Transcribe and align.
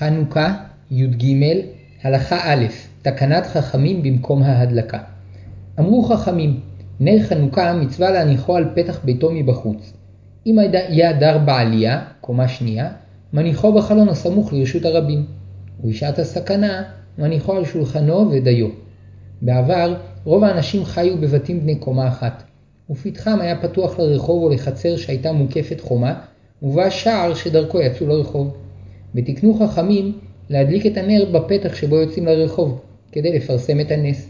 חנוכה, 0.00 0.54
י"ג, 0.90 1.34
הלכה 2.02 2.52
א', 2.52 2.64
תקנת 3.02 3.46
חכמים 3.46 4.02
במקום 4.02 4.42
ההדלקה. 4.42 4.98
אמרו 5.78 6.02
חכמים, 6.02 6.60
נר 7.00 7.22
חנוכה 7.22 7.72
מצווה 7.72 8.10
להניחו 8.10 8.56
על 8.56 8.68
פתח 8.74 9.00
ביתו 9.04 9.30
מבחוץ. 9.32 9.92
אם 10.46 10.58
היה 10.58 11.12
דר 11.12 11.38
בעלייה, 11.38 12.04
קומה 12.20 12.48
שנייה, 12.48 12.88
מניחו 13.32 13.72
בחלון 13.72 14.08
הסמוך 14.08 14.52
לרשות 14.52 14.84
הרבים. 14.84 15.24
ובשעת 15.84 16.18
הסכנה, 16.18 16.82
מניחו 17.18 17.52
על 17.52 17.64
שולחנו 17.64 18.30
ודיו. 18.32 18.68
בעבר, 19.42 19.96
רוב 20.24 20.44
האנשים 20.44 20.84
חיו 20.84 21.16
בבתים 21.16 21.60
בני 21.60 21.74
קומה 21.74 22.08
אחת, 22.08 22.42
ופתחם 22.90 23.38
היה 23.40 23.62
פתוח 23.62 23.98
לרחוב 23.98 24.42
או 24.42 24.50
לחצר 24.50 24.96
שהייתה 24.96 25.32
מוקפת 25.32 25.80
חומה, 25.80 26.14
ובה 26.62 26.90
שער 26.90 27.34
שדרכו 27.34 27.80
יצאו 27.80 28.06
לרחוב. 28.06 28.56
ותקנו 29.14 29.54
חכמים 29.54 30.12
להדליק 30.50 30.86
את 30.86 30.96
הנר 30.96 31.24
בפתח 31.32 31.74
שבו 31.74 31.96
יוצאים 31.96 32.26
לרחוב, 32.26 32.80
כדי 33.12 33.36
לפרסם 33.36 33.80
את 33.80 33.90
הנס. 33.90 34.28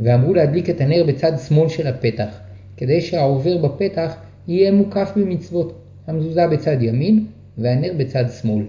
ואמרו 0.00 0.34
להדליק 0.34 0.70
את 0.70 0.80
הנר 0.80 1.04
בצד 1.08 1.32
שמאל 1.48 1.68
של 1.68 1.86
הפתח, 1.86 2.38
כדי 2.76 3.00
שהעובר 3.00 3.58
בפתח 3.58 4.16
יהיה 4.48 4.72
מוקף 4.72 5.12
במצוות, 5.16 5.72
המזוזה 6.06 6.46
בצד 6.46 6.82
ימין 6.82 7.26
והנר 7.58 7.92
בצד 7.96 8.24
שמאל. 8.40 8.64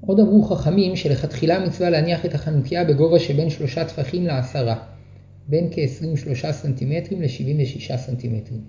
עוד 0.00 0.20
אמרו 0.20 0.42
חכמים 0.42 0.96
שלכתחילה 0.96 1.66
מצווה 1.66 1.90
להניח 1.90 2.24
את 2.24 2.34
החנוכיה 2.34 2.84
בגובה 2.84 3.18
שבין 3.18 3.50
שלושה 3.50 3.84
טפחים 3.84 4.26
לעשרה, 4.26 4.76
בין 5.48 5.68
כ-23 5.70 6.52
סנטימטרים 6.52 7.22
ל-76 7.22 7.96
סנטימטרים. 7.96 8.60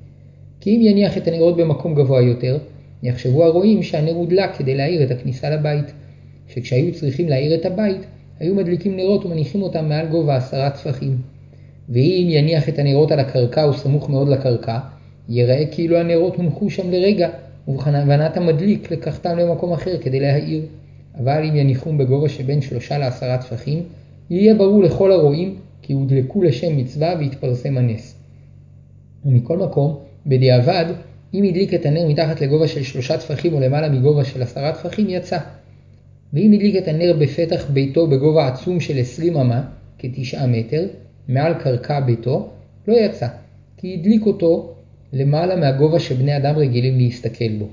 כי 0.59 0.76
אם 0.76 0.82
יניח 0.82 1.18
את 1.18 1.27
הנרות 1.27 1.57
במקום 1.57 1.96
גבוה 1.96 2.21
יותר, 2.21 2.57
יחשבו 3.04 3.44
הרועים 3.44 3.84
שהנר 3.84 4.14
הודלק 4.14 4.55
כדי 4.58 4.76
להאיר 4.76 5.04
את 5.04 5.12
הכניסה 5.12 5.50
לבית, 5.50 5.94
שכשהיו 6.48 6.94
צריכים 6.94 7.30
להאיר 7.30 7.55
את 7.55 7.66
הבית, 7.66 8.02
היו 8.40 8.55
מדליקים 8.55 8.96
נרות 8.96 9.26
ומניחים 9.26 9.62
אותם 9.62 9.90
מעל 9.90 10.08
גובה 10.08 10.35
עשרה 10.35 10.70
טפחים. 10.70 11.18
ואם 11.90 12.27
יניח 12.30 12.70
את 12.70 12.80
הנרות 12.80 13.12
על 13.12 13.20
הקרקע 13.20 13.63
או 13.63 13.74
סמוך 13.74 14.10
מאוד 14.10 14.30
לקרקע, 14.30 14.80
ייראה 15.30 15.66
כאילו 15.71 15.98
הנרות 15.98 16.35
הונחו 16.35 16.70
שם 16.70 16.91
לרגע, 16.91 17.30
ובכוונת 17.68 18.38
המדליק 18.38 18.91
לקחתם 18.91 19.38
למקום 19.38 19.74
אחר 19.74 19.98
כדי 20.02 20.20
להאיר. 20.20 20.62
אבל 21.18 21.43
אם 21.49 21.55
יניחום 21.55 21.98
בגובה 21.98 22.30
שבין 22.30 22.62
שלושה 22.62 22.98
לעשרה 22.98 23.38
טפחים, 23.38 23.84
יהיה 24.30 24.55
ברור 24.55 24.84
לכל 24.84 25.12
הרואים 25.12 25.55
כי 25.82 25.93
הודלקו 25.93 26.43
לשם 26.43 26.77
מצווה 26.77 27.15
והתפרסם 27.20 27.77
הנס. 27.77 28.15
ומכל 29.26 29.58
מקום, 29.58 29.98
בדיעבד, 30.27 30.86
אם 31.34 31.43
הדליק 31.43 31.74
את 31.74 31.85
הנר 31.85 32.07
מתחת 32.07 32.41
לגובה 32.41 32.68
של 32.68 32.84
שלושה 32.84 33.18
טפחים 33.18 33.54
או 33.54 33.60
למעלה 33.60 33.90
מגובה 33.90 34.24
של 34.24 34.41
עשרה 34.41 34.71
טפחים, 34.71 35.10
יצא. 35.10 35.37
ואם 36.34 36.51
הדליק 36.54 36.76
את 36.76 36.87
הנר 36.87 37.13
בפתח 37.20 37.65
ביתו 37.70 38.07
בגובה 38.07 38.48
עצום 38.48 38.79
של 38.79 38.99
20 38.99 39.37
אמה, 39.37 39.62
כתשעה 39.99 40.48
מטר, 40.48 40.87
מעל 41.27 41.54
קרקע 41.54 41.99
ביתו, 41.99 42.49
לא 42.87 42.93
יצא, 42.93 43.27
כי 43.77 43.93
הדליק 43.99 44.26
אותו 44.26 44.74
למעלה 45.13 45.55
מהגובה 45.55 45.99
שבני 45.99 46.37
אדם 46.37 46.55
רגילים 46.55 46.98
להסתכל 46.98 47.49
בו. 47.59 47.68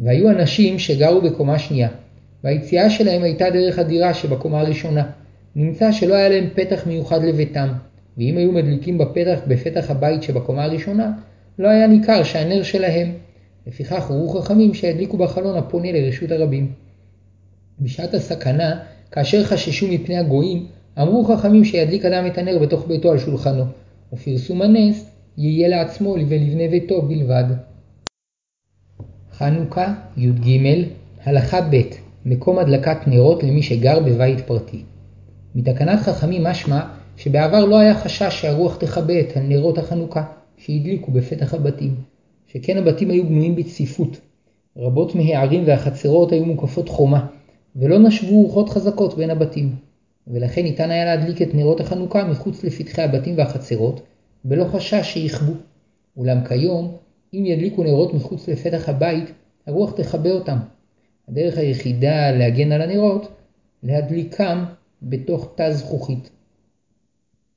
והיו 0.00 0.30
אנשים 0.30 0.78
שגרו 0.78 1.20
בקומה 1.20 1.58
שנייה, 1.58 1.88
והיציאה 2.44 2.90
שלהם 2.90 3.22
הייתה 3.22 3.50
דרך 3.50 3.78
הדירה 3.78 4.14
שבקומה 4.14 4.60
הראשונה. 4.60 5.10
נמצא 5.56 5.92
שלא 5.92 6.14
היה 6.14 6.28
להם 6.28 6.48
פתח 6.54 6.86
מיוחד 6.86 7.24
לביתם, 7.24 7.68
ואם 8.18 8.36
היו 8.36 8.52
מדליקים 8.52 8.98
בפתח 8.98 9.38
בפתח 9.46 9.90
הבית 9.90 10.22
שבקומה 10.22 10.64
הראשונה, 10.64 11.12
לא 11.58 11.68
היה 11.68 11.86
ניכר 11.86 12.22
שהנר 12.22 12.62
שלהם. 12.62 13.12
לפיכך 13.66 14.10
הורו 14.10 14.28
חכמים 14.28 14.74
שהדליקו 14.74 15.16
בחלון 15.16 15.56
הפונה 15.56 15.92
לרשות 15.92 16.30
הרבים. 16.30 16.72
בשעת 17.80 18.14
הסכנה, 18.14 18.80
כאשר 19.10 19.44
חששו 19.44 19.88
מפני 19.88 20.16
הגויים, 20.16 20.66
אמרו 20.98 21.24
חכמים 21.24 21.64
שידליק 21.64 22.04
אדם 22.04 22.26
את 22.26 22.38
הנר 22.38 22.58
בתוך 22.58 22.86
ביתו 22.86 23.10
על 23.12 23.18
שולחנו, 23.18 23.64
ופרסום 24.12 24.62
הנס 24.62 25.10
יהיה 25.38 25.68
לעצמו 25.68 26.10
ולבני 26.10 26.68
ביתו 26.68 27.02
בלבד. 27.02 27.44
חנוכה, 29.32 29.94
י"ג, 30.16 30.84
הלכה 31.24 31.60
ב' 31.60 31.80
מקום 32.24 32.58
הדלקת 32.58 32.96
נרות 33.06 33.42
למי 33.42 33.62
שגר 33.62 34.00
בבית 34.00 34.40
פרטי. 34.40 34.82
מתקנת 35.54 35.98
חכמים 35.98 36.44
משמע 36.44 36.80
שבעבר 37.16 37.64
לא 37.64 37.78
היה 37.78 37.94
חשש 37.94 38.40
שהרוח 38.40 38.76
תכבה 38.76 39.20
את 39.20 39.36
הנרות 39.36 39.78
החנוכה 39.78 40.37
שהדליקו 40.58 41.12
בפתח 41.12 41.54
הבתים, 41.54 41.94
שכן 42.46 42.76
הבתים 42.76 43.10
היו 43.10 43.26
בנויים 43.26 43.56
בצפיפות. 43.56 44.20
רבות 44.76 45.14
מהערים 45.14 45.62
והחצרות 45.66 46.32
היו 46.32 46.44
מוקפות 46.44 46.88
חומה, 46.88 47.26
ולא 47.76 47.98
נשבו 47.98 48.42
רוחות 48.42 48.68
חזקות 48.68 49.16
בין 49.16 49.30
הבתים, 49.30 49.76
ולכן 50.26 50.62
ניתן 50.62 50.90
היה 50.90 51.04
להדליק 51.04 51.42
את 51.42 51.54
נרות 51.54 51.80
החנוכה 51.80 52.24
מחוץ 52.24 52.64
לפתחי 52.64 53.02
הבתים 53.02 53.38
והחצרות, 53.38 54.00
בלא 54.44 54.64
חשש 54.64 55.12
שיכבו. 55.12 55.52
אולם 56.16 56.44
כיום, 56.44 56.96
אם 57.34 57.46
ידליקו 57.46 57.84
נרות 57.84 58.14
מחוץ 58.14 58.48
לפתח 58.48 58.88
הבית, 58.88 59.32
הרוח 59.66 59.92
תכבה 59.92 60.30
אותם. 60.30 60.58
הדרך 61.28 61.58
היחידה 61.58 62.30
להגן 62.30 62.72
על 62.72 62.82
הנרות, 62.82 63.28
להדליקם 63.82 64.64
בתוך 65.02 65.52
תא 65.54 65.72
זכוכית. 65.72 66.30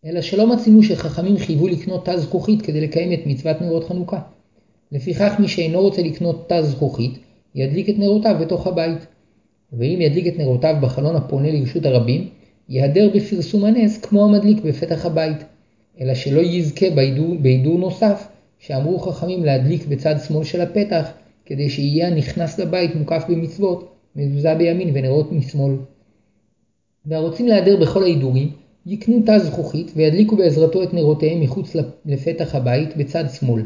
אלא 0.05 0.21
שלא 0.21 0.47
מצינו 0.55 0.83
שחכמים 0.83 1.37
חייבו 1.37 1.67
לקנות 1.67 2.05
תא 2.05 2.17
זכוכית 2.17 2.61
כדי 2.61 2.81
לקיים 2.81 3.13
את 3.13 3.19
מצוות 3.25 3.61
נרות 3.61 3.83
חנוכה. 3.83 4.19
לפיכך 4.91 5.35
מי 5.39 5.47
שאינו 5.47 5.81
רוצה 5.81 6.01
לקנות 6.01 6.49
תא 6.49 6.61
זכוכית, 6.61 7.19
ידליק 7.55 7.89
את 7.89 7.99
נרותיו 7.99 8.35
בתוך 8.41 8.67
הבית. 8.67 9.05
ואם 9.73 10.01
ידליק 10.01 10.27
את 10.27 10.37
נרותיו 10.37 10.75
בחלון 10.81 11.15
הפונה 11.15 11.51
לרשות 11.51 11.85
הרבים, 11.85 12.29
ייהדר 12.69 13.09
בפרסום 13.15 13.65
הנס 13.65 13.97
כמו 13.97 14.25
המדליק 14.25 14.61
בפתח 14.63 15.05
הבית, 15.05 15.37
אלא 15.99 16.13
שלא 16.13 16.41
יזכה 16.41 16.89
בהידור, 16.89 17.35
בהידור 17.41 17.79
נוסף, 17.79 18.27
שאמרו 18.59 18.99
חכמים 18.99 19.45
להדליק 19.45 19.85
בצד 19.85 20.15
שמאל 20.27 20.43
של 20.43 20.61
הפתח, 20.61 21.11
כדי 21.45 21.69
שיהיה 21.69 22.07
הנכנס 22.07 22.59
לבית 22.59 22.95
מוקף 22.95 23.23
במצוות, 23.29 23.95
מזוזה 24.15 24.55
בימין 24.55 24.91
ונרות 24.93 25.31
משמאל. 25.31 25.75
והרוצים 27.05 27.47
להיעדר 27.47 27.81
בכל 27.81 28.03
ההידורים, 28.03 28.51
יקנו 28.85 29.21
תא 29.25 29.39
זכוכית 29.39 29.91
וידליקו 29.95 30.35
בעזרתו 30.35 30.83
את 30.83 30.93
נרותיהם 30.93 31.41
מחוץ 31.41 31.75
לפתח 32.05 32.55
הבית 32.55 32.97
בצד 32.97 33.23
שמאל. 33.39 33.63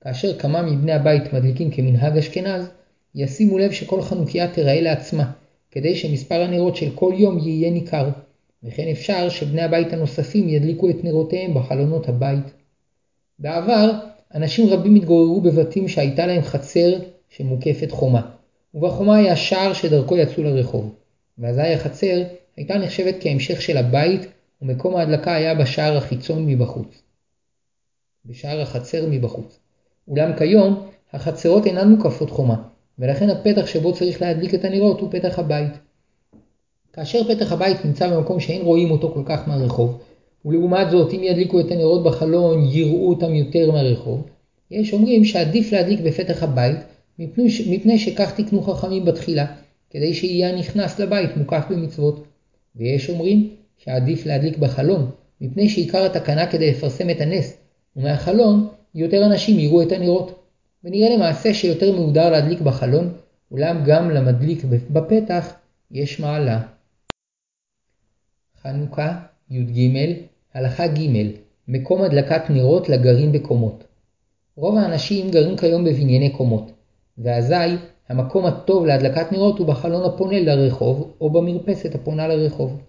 כאשר 0.00 0.38
כמה 0.38 0.62
מבני 0.62 0.92
הבית 0.92 1.32
מדליקים 1.32 1.70
כמנהג 1.70 2.16
אשכנז, 2.16 2.70
ישימו 3.14 3.58
לב 3.58 3.72
שכל 3.72 4.02
חנוכיה 4.02 4.48
תיראה 4.48 4.80
לעצמה, 4.80 5.30
כדי 5.70 5.94
שמספר 5.96 6.42
הנרות 6.42 6.76
של 6.76 6.90
כל 6.94 7.12
יום 7.16 7.38
יהיה 7.38 7.70
ניכר, 7.70 8.08
וכן 8.62 8.88
אפשר 8.90 9.28
שבני 9.28 9.62
הבית 9.62 9.92
הנוספים 9.92 10.48
ידליקו 10.48 10.90
את 10.90 11.04
נרותיהם 11.04 11.54
בחלונות 11.54 12.08
הבית. 12.08 12.44
בעבר, 13.38 13.90
אנשים 14.34 14.68
רבים 14.68 14.94
התגוררו 14.94 15.40
בבתים 15.40 15.88
שהייתה 15.88 16.26
להם 16.26 16.42
חצר 16.42 16.98
שמוקפת 17.28 17.90
חומה, 17.90 18.30
ובחומה 18.74 19.16
היה 19.16 19.36
שער 19.36 19.72
שדרכו 19.72 20.16
יצאו 20.16 20.42
לרחוב, 20.42 20.94
ואזי 21.38 21.62
החצר 21.62 22.22
הייתה 22.56 22.78
נחשבת 22.78 23.14
כהמשך 23.20 23.62
של 23.62 23.76
הבית, 23.76 24.26
ומקום 24.62 24.96
ההדלקה 24.96 25.34
היה 25.34 25.54
בשער 25.54 25.96
החיצון 25.96 26.46
מבחוץ. 26.46 27.02
בשער 28.24 28.60
החצר 28.60 29.06
מבחוץ. 29.10 29.58
אולם 30.08 30.36
כיום, 30.38 30.88
החצרות 31.12 31.66
אינן 31.66 31.88
מוקפות 31.88 32.30
חומה, 32.30 32.62
ולכן 32.98 33.30
הפתח 33.30 33.66
שבו 33.66 33.92
צריך 33.92 34.22
להדליק 34.22 34.54
את 34.54 34.64
הנרות 34.64 35.00
הוא 35.00 35.10
פתח 35.12 35.38
הבית. 35.38 35.72
כאשר 36.92 37.34
פתח 37.34 37.52
הבית 37.52 37.84
נמצא 37.84 38.16
במקום 38.16 38.40
שאין 38.40 38.62
רואים 38.62 38.90
אותו 38.90 39.10
כל 39.14 39.22
כך 39.26 39.48
מהרחוב, 39.48 40.00
ולעומת 40.44 40.90
זאת 40.90 41.14
אם 41.14 41.22
ידליקו 41.22 41.60
את 41.60 41.70
הנרות 41.70 42.04
בחלון 42.04 42.64
יראו 42.64 43.08
אותם 43.08 43.34
יותר 43.34 43.70
מהרחוב, 43.70 44.26
יש 44.70 44.92
אומרים 44.92 45.24
שעדיף 45.24 45.72
להדליק 45.72 46.00
בפתח 46.00 46.42
הבית 46.42 46.78
מפני, 47.18 47.50
ש... 47.50 47.68
מפני 47.68 47.98
שכך 47.98 48.40
תקנו 48.40 48.62
חכמים 48.62 49.04
בתחילה, 49.04 49.46
כדי 49.90 50.14
שיהיה 50.14 50.48
הנכנס 50.50 50.98
לבית 50.98 51.36
מוקף 51.36 51.64
במצוות. 51.70 52.24
ויש 52.76 53.10
אומרים 53.10 53.50
שעדיף 53.78 54.26
להדליק 54.26 54.58
בחלון, 54.58 55.10
מפני 55.40 55.68
שעיקר 55.68 56.04
התקנה 56.04 56.50
כדי 56.50 56.70
לפרסם 56.70 57.10
את 57.10 57.20
הנס, 57.20 57.56
ומהחלון 57.96 58.68
יותר 58.94 59.26
אנשים 59.26 59.58
יראו 59.58 59.82
את 59.82 59.92
הנרות. 59.92 60.38
ונראה 60.84 61.16
למעשה 61.16 61.54
שיותר 61.54 61.92
מהודר 61.92 62.30
להדליק 62.30 62.60
בחלון, 62.60 63.12
אולם 63.50 63.82
גם 63.86 64.10
למדליק 64.10 64.64
בפתח 64.90 65.54
יש 65.90 66.20
מעלה. 66.20 66.60
חנוכה, 68.62 69.18
י"ג, 69.50 69.90
הלכה 70.54 70.86
ג' 70.86 71.32
מקום 71.68 72.02
הדלקת 72.02 72.50
נרות 72.50 72.88
לגרים 72.88 73.32
בקומות. 73.32 73.84
רוב 74.56 74.76
האנשים 74.78 75.30
גרים 75.30 75.56
כיום 75.56 75.84
בבנייני 75.84 76.30
קומות, 76.30 76.72
ואזי 77.18 77.54
המקום 78.08 78.46
הטוב 78.46 78.86
להדלקת 78.86 79.32
נרות 79.32 79.58
הוא 79.58 79.66
בחלון 79.66 80.04
הפונה 80.04 80.40
לרחוב 80.40 81.14
או 81.20 81.30
במרפסת 81.30 81.94
הפונה 81.94 82.28
לרחוב. 82.28 82.80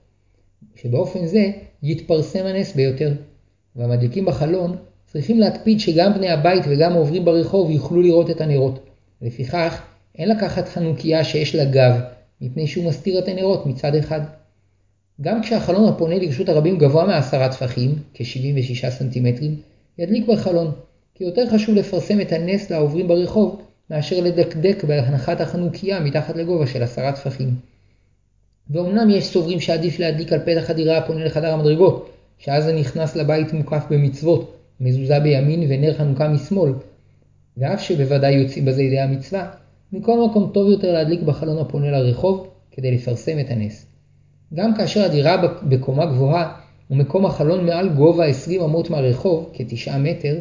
שבאופן 0.76 1.26
זה 1.26 1.52
יתפרסם 1.84 2.46
הנס 2.46 2.76
ביותר, 2.76 3.14
והמדליקים 3.76 4.26
בחלון 4.26 4.76
צריכים 5.08 5.40
להקפיד 5.40 5.80
שגם 5.80 6.14
בני 6.14 6.30
הבית 6.30 6.64
וגם 6.70 6.92
העוברים 6.92 7.26
ברחוב 7.26 7.72
יוכלו 7.72 8.02
לראות 8.02 8.30
את 8.30 8.42
הנרות. 8.42 8.80
לפיכך, 9.22 9.82
אין 10.18 10.30
לקחת 10.30 10.68
חנוכיה 10.68 11.24
שיש 11.24 11.56
לה 11.56 11.66
גב, 11.66 12.00
מפני 12.42 12.68
שהוא 12.68 12.86
מסתיר 12.86 13.20
את 13.20 13.28
הנרות 13.28 13.66
מצד 13.66 13.96
אחד. 13.96 14.22
גם 15.22 15.42
כשהחלון 15.42 15.90
הפונה 15.90 16.16
לרשות 16.16 16.50
הרבים 16.50 16.78
גבוה 16.78 17.06
מעשרה 17.06 17.50
טפחים, 17.50 17.96
כ-76 18.14 18.90
סנטימטרים, 18.90 19.56
ידליק 19.98 20.28
בחלון, 20.28 20.72
כי 21.16 21.24
יותר 21.24 21.50
חשוב 21.50 21.76
לפרסם 21.76 22.22
את 22.22 22.32
הנס 22.32 22.70
לעוברים 22.70 23.08
ברחוב, 23.08 23.62
מאשר 23.90 24.24
לדקדק 24.24 24.84
בהנחת 24.84 25.42
החנוכיה 25.42 26.00
מתחת 26.00 26.36
לגובה 26.36 26.68
של 26.68 26.84
עשרה 26.84 27.12
טפחים. 27.12 27.56
ואומנם 28.70 29.10
יש 29.10 29.26
סוברים 29.26 29.60
שעדיף 29.60 30.00
להדליק 30.00 30.34
על 30.34 30.40
פתח 30.40 30.70
הדירה 30.70 30.98
הפונה 30.98 31.26
לחדר 31.26 31.54
המדרגות, 31.54 32.10
שאז 32.38 32.68
הנכנס 32.68 33.16
לבית 33.16 33.54
מוקף 33.54 33.84
במצוות, 33.90 34.56
מזוזה 34.80 35.20
בימין 35.20 35.64
ונר 35.70 35.94
חנוכה 35.94 36.28
משמאל, 36.28 36.74
ואף 37.58 37.82
שבוודאי 37.82 38.34
יוצאים 38.34 38.66
בזה 38.66 38.84
ידי 38.84 39.00
המצווה, 39.00 39.48
מכל 39.94 40.26
מקום 40.30 40.50
טוב 40.54 40.70
יותר 40.70 40.94
להדליק 40.94 41.22
בחלון 41.22 41.58
הפונה 41.58 41.92
לרחוב, 41.92 42.48
כדי 42.72 42.92
לפרסם 42.92 43.40
את 43.40 43.50
הנס. 43.50 43.86
גם 44.54 44.76
כאשר 44.76 45.04
הדירה 45.04 45.38
בקומה 45.64 46.06
גבוהה 46.06 46.54
ומקום 46.92 47.26
החלון 47.26 47.66
מעל 47.66 47.90
גובה 47.90 48.26
20 48.26 48.62
אמות 48.62 48.90
מהרחוב, 48.90 49.50
כ-9 49.54 49.98
מטר, 49.98 50.40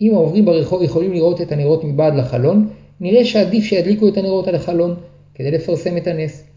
אם 0.00 0.14
העוברים 0.14 0.44
ברחוב 0.44 0.82
יכולים 0.82 1.12
לראות 1.12 1.40
את 1.40 1.52
הנרות 1.52 1.84
מבעד 1.84 2.14
לחלון, 2.14 2.68
נראה 3.00 3.24
שעדיף 3.24 3.64
שידליקו 3.64 4.08
את 4.08 4.16
הנרות 4.16 4.48
על 4.48 4.54
החלון, 4.54 4.94
כדי 5.34 5.50
לפרסם 5.50 5.96
את 5.96 6.06
הנס. 6.06 6.51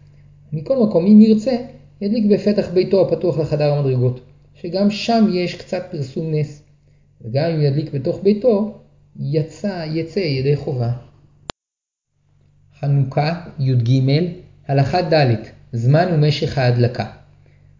מכל 0.56 0.86
מקום, 0.86 1.06
אם 1.06 1.20
ירצה, 1.20 1.56
ידליק 2.00 2.24
בפתח 2.24 2.68
ביתו 2.74 3.08
הפתוח 3.08 3.38
לחדר 3.38 3.72
המדרגות, 3.72 4.20
שגם 4.54 4.90
שם 4.90 5.26
יש 5.32 5.54
קצת 5.54 5.82
פרסום 5.90 6.34
נס. 6.34 6.62
וגם 7.20 7.50
אם 7.50 7.62
ידליק 7.62 7.92
בתוך 7.92 8.20
ביתו, 8.22 8.78
יצא, 9.20 9.84
יצא 9.92 10.20
ידי 10.20 10.56
חובה. 10.56 10.90
חנוכה, 12.80 13.40
י"ג, 13.58 14.00
הלכה 14.68 15.02
ד' 15.02 15.34
זמן 15.72 16.06
ומשך 16.12 16.58
ההדלקה. 16.58 17.04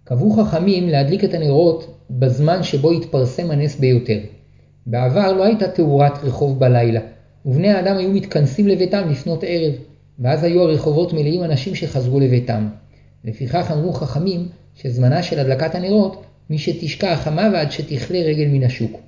קבעו 0.05 0.31
חכמים 0.31 0.89
להדליק 0.89 1.25
את 1.25 1.35
הנרות 1.35 1.99
בזמן 2.11 2.63
שבו 2.63 2.91
התפרסם 2.91 3.51
הנס 3.51 3.77
ביותר. 3.77 4.19
בעבר 4.87 5.33
לא 5.33 5.45
הייתה 5.45 5.69
תאורת 5.69 6.25
רחוב 6.25 6.59
בלילה, 6.59 7.01
ובני 7.47 7.69
האדם 7.69 7.97
היו 7.97 8.11
מתכנסים 8.11 8.69
לביתם 8.69 9.09
לפנות 9.11 9.45
ערב, 9.47 9.75
ואז 10.19 10.45
היו 10.45 10.63
הרחובות 10.63 11.13
מלאים 11.13 11.45
אנשים 11.45 11.75
שחזרו 11.75 12.21
לביתם. 12.21 12.69
לפיכך 13.25 13.71
אמרו 13.73 13.93
חכמים 13.93 14.49
שזמנה 14.75 15.23
של 15.23 15.39
הדלקת 15.39 15.75
הנרות 15.75 16.23
משתשקע 16.51 17.13
החמה 17.13 17.49
ועד 17.53 17.73
שתכלה 17.73 18.19
רגל 18.19 18.47
מן 18.49 18.63
השוק. 18.63 19.01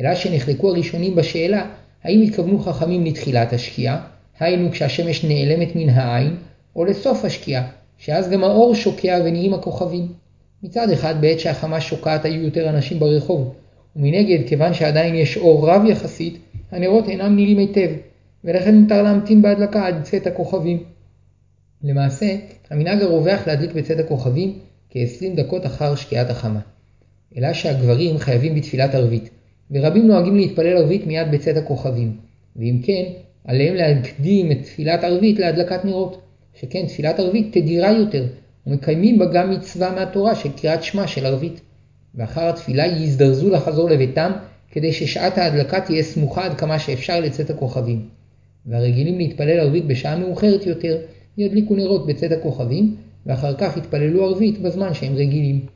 אלא 0.00 0.14
שנחלקו 0.14 0.68
הראשונים 0.68 1.16
בשאלה 1.16 1.66
האם 2.04 2.22
התכוונו 2.22 2.58
חכמים 2.58 3.04
לתחילת 3.04 3.52
השקיעה, 3.52 4.00
היינו 4.40 4.70
כשהשמש 4.70 5.24
נעלמת 5.24 5.76
מן 5.76 5.88
העין, 5.88 6.36
או 6.76 6.84
לסוף 6.84 7.24
השקיעה, 7.24 7.66
שאז 7.98 8.30
גם 8.30 8.44
האור 8.44 8.74
שוקע 8.74 9.20
ונהיים 9.24 9.54
הכוכבים. 9.54 10.06
מצד 10.62 10.90
אחד 10.90 11.20
בעת 11.20 11.40
שהחמה 11.40 11.80
שוקעת 11.80 12.24
היו 12.24 12.42
יותר 12.42 12.68
אנשים 12.68 12.98
ברחוב, 12.98 13.54
ומנגד 13.96 14.48
כיוון 14.48 14.74
שעדיין 14.74 15.14
יש 15.14 15.36
אור 15.36 15.70
רב 15.70 15.82
יחסית, 15.84 16.38
הנרות 16.70 17.08
אינם 17.08 17.36
נראים 17.36 17.58
היטב, 17.58 17.90
ולכן 18.44 18.74
מותר 18.74 19.02
להמתין 19.02 19.42
בהדלקה 19.42 19.86
עד 19.86 20.02
צאת 20.02 20.26
הכוכבים. 20.26 20.82
למעשה, 21.82 22.36
המנהג 22.70 23.02
הרווח 23.02 23.46
להדליק 23.46 23.72
בצאת 23.72 23.98
הכוכבים 23.98 24.58
כ-20 24.90 25.36
דקות 25.36 25.66
אחר 25.66 25.94
שקיעת 25.94 26.30
החמה. 26.30 26.60
אלא 27.36 27.52
שהגברים 27.52 28.18
חייבים 28.18 28.54
בתפילת 28.54 28.94
ערבית, 28.94 29.30
ורבים 29.70 30.06
נוהגים 30.06 30.36
להתפלל 30.36 30.76
ערבית 30.76 31.06
מיד 31.06 31.30
בצאת 31.30 31.56
הכוכבים, 31.56 32.16
ואם 32.56 32.80
כן, 32.82 33.04
עליהם 33.44 33.74
להקדים 33.74 34.52
את 34.52 34.62
תפילת 34.62 35.04
ערבית 35.04 35.38
להדלקת 35.38 35.84
נרות, 35.84 36.22
שכן 36.60 36.86
תפילת 36.86 37.18
ערבית 37.18 37.52
תדירה 37.52 37.92
יותר, 37.92 38.26
ומקיימים 38.66 39.18
בה 39.18 39.26
גם 39.26 39.50
מצווה 39.50 39.94
מהתורה 39.94 40.34
של 40.34 40.48
קריאת 40.52 40.82
שמע 40.82 41.06
של 41.06 41.26
ערבית. 41.26 41.60
ואחר 42.14 42.48
התפילה 42.48 42.86
יזדרזו 42.86 43.50
לחזור 43.50 43.90
לביתם, 43.90 44.32
כדי 44.70 44.92
ששעת 44.92 45.38
ההדלקה 45.38 45.80
תהיה 45.80 46.02
סמוכה 46.02 46.44
עד 46.44 46.58
כמה 46.58 46.78
שאפשר 46.78 47.20
לצאת 47.20 47.50
הכוכבים. 47.50 48.17
והרגילים 48.68 49.18
להתפלל 49.18 49.60
ערבית 49.60 49.86
בשעה 49.86 50.18
מאוחרת 50.18 50.66
יותר, 50.66 50.98
ידליקו 51.38 51.76
נרות 51.76 52.06
בצאת 52.06 52.32
הכוכבים, 52.32 52.96
ואחר 53.26 53.54
כך 53.58 53.76
יתפללו 53.76 54.24
ערבית 54.24 54.58
בזמן 54.58 54.94
שהם 54.94 55.14
רגילים. 55.14 55.66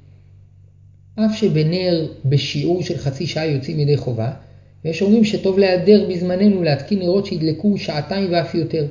אף 1.15 1.37
שבנר 1.37 2.06
בשיעור 2.25 2.83
של 2.83 2.97
חצי 2.97 3.27
שעה 3.27 3.47
יוצאים 3.47 3.81
ידי 3.81 3.97
חובה, 3.97 4.33
ויש 4.85 5.03
אומרים 5.03 5.25
שטוב 5.25 5.59
להיעדר 5.59 6.09
בזמננו 6.11 6.62
להתקין 6.62 6.99
נרות 6.99 7.27
שידלקו 7.27 7.79
שעתיים 7.79 8.33
ואף 8.33 8.55
יותר, 8.55 8.87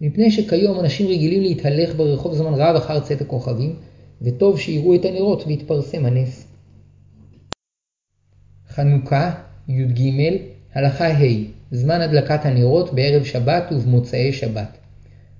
מפני 0.00 0.30
שכיום 0.30 0.80
אנשים 0.80 1.06
רגילים 1.06 1.42
להתהלך 1.42 1.94
ברחוב 1.96 2.34
זמן 2.34 2.54
רב 2.54 2.76
אחר 2.76 3.00
צאת 3.00 3.20
הכוכבים, 3.20 3.74
וטוב 4.22 4.58
שיראו 4.58 4.94
את 4.94 5.04
הנרות 5.04 5.44
ויתפרסם 5.46 6.06
הנס. 6.06 6.46
חנוכה, 8.68 9.34
י"ג, 9.68 10.02
הלכה 10.74 11.08
ה' 11.08 11.61
זמן 11.72 12.00
הדלקת 12.00 12.46
הנרות 12.46 12.94
בערב 12.94 13.24
שבת 13.24 13.64
ובמוצאי 13.72 14.32
שבת. 14.32 14.78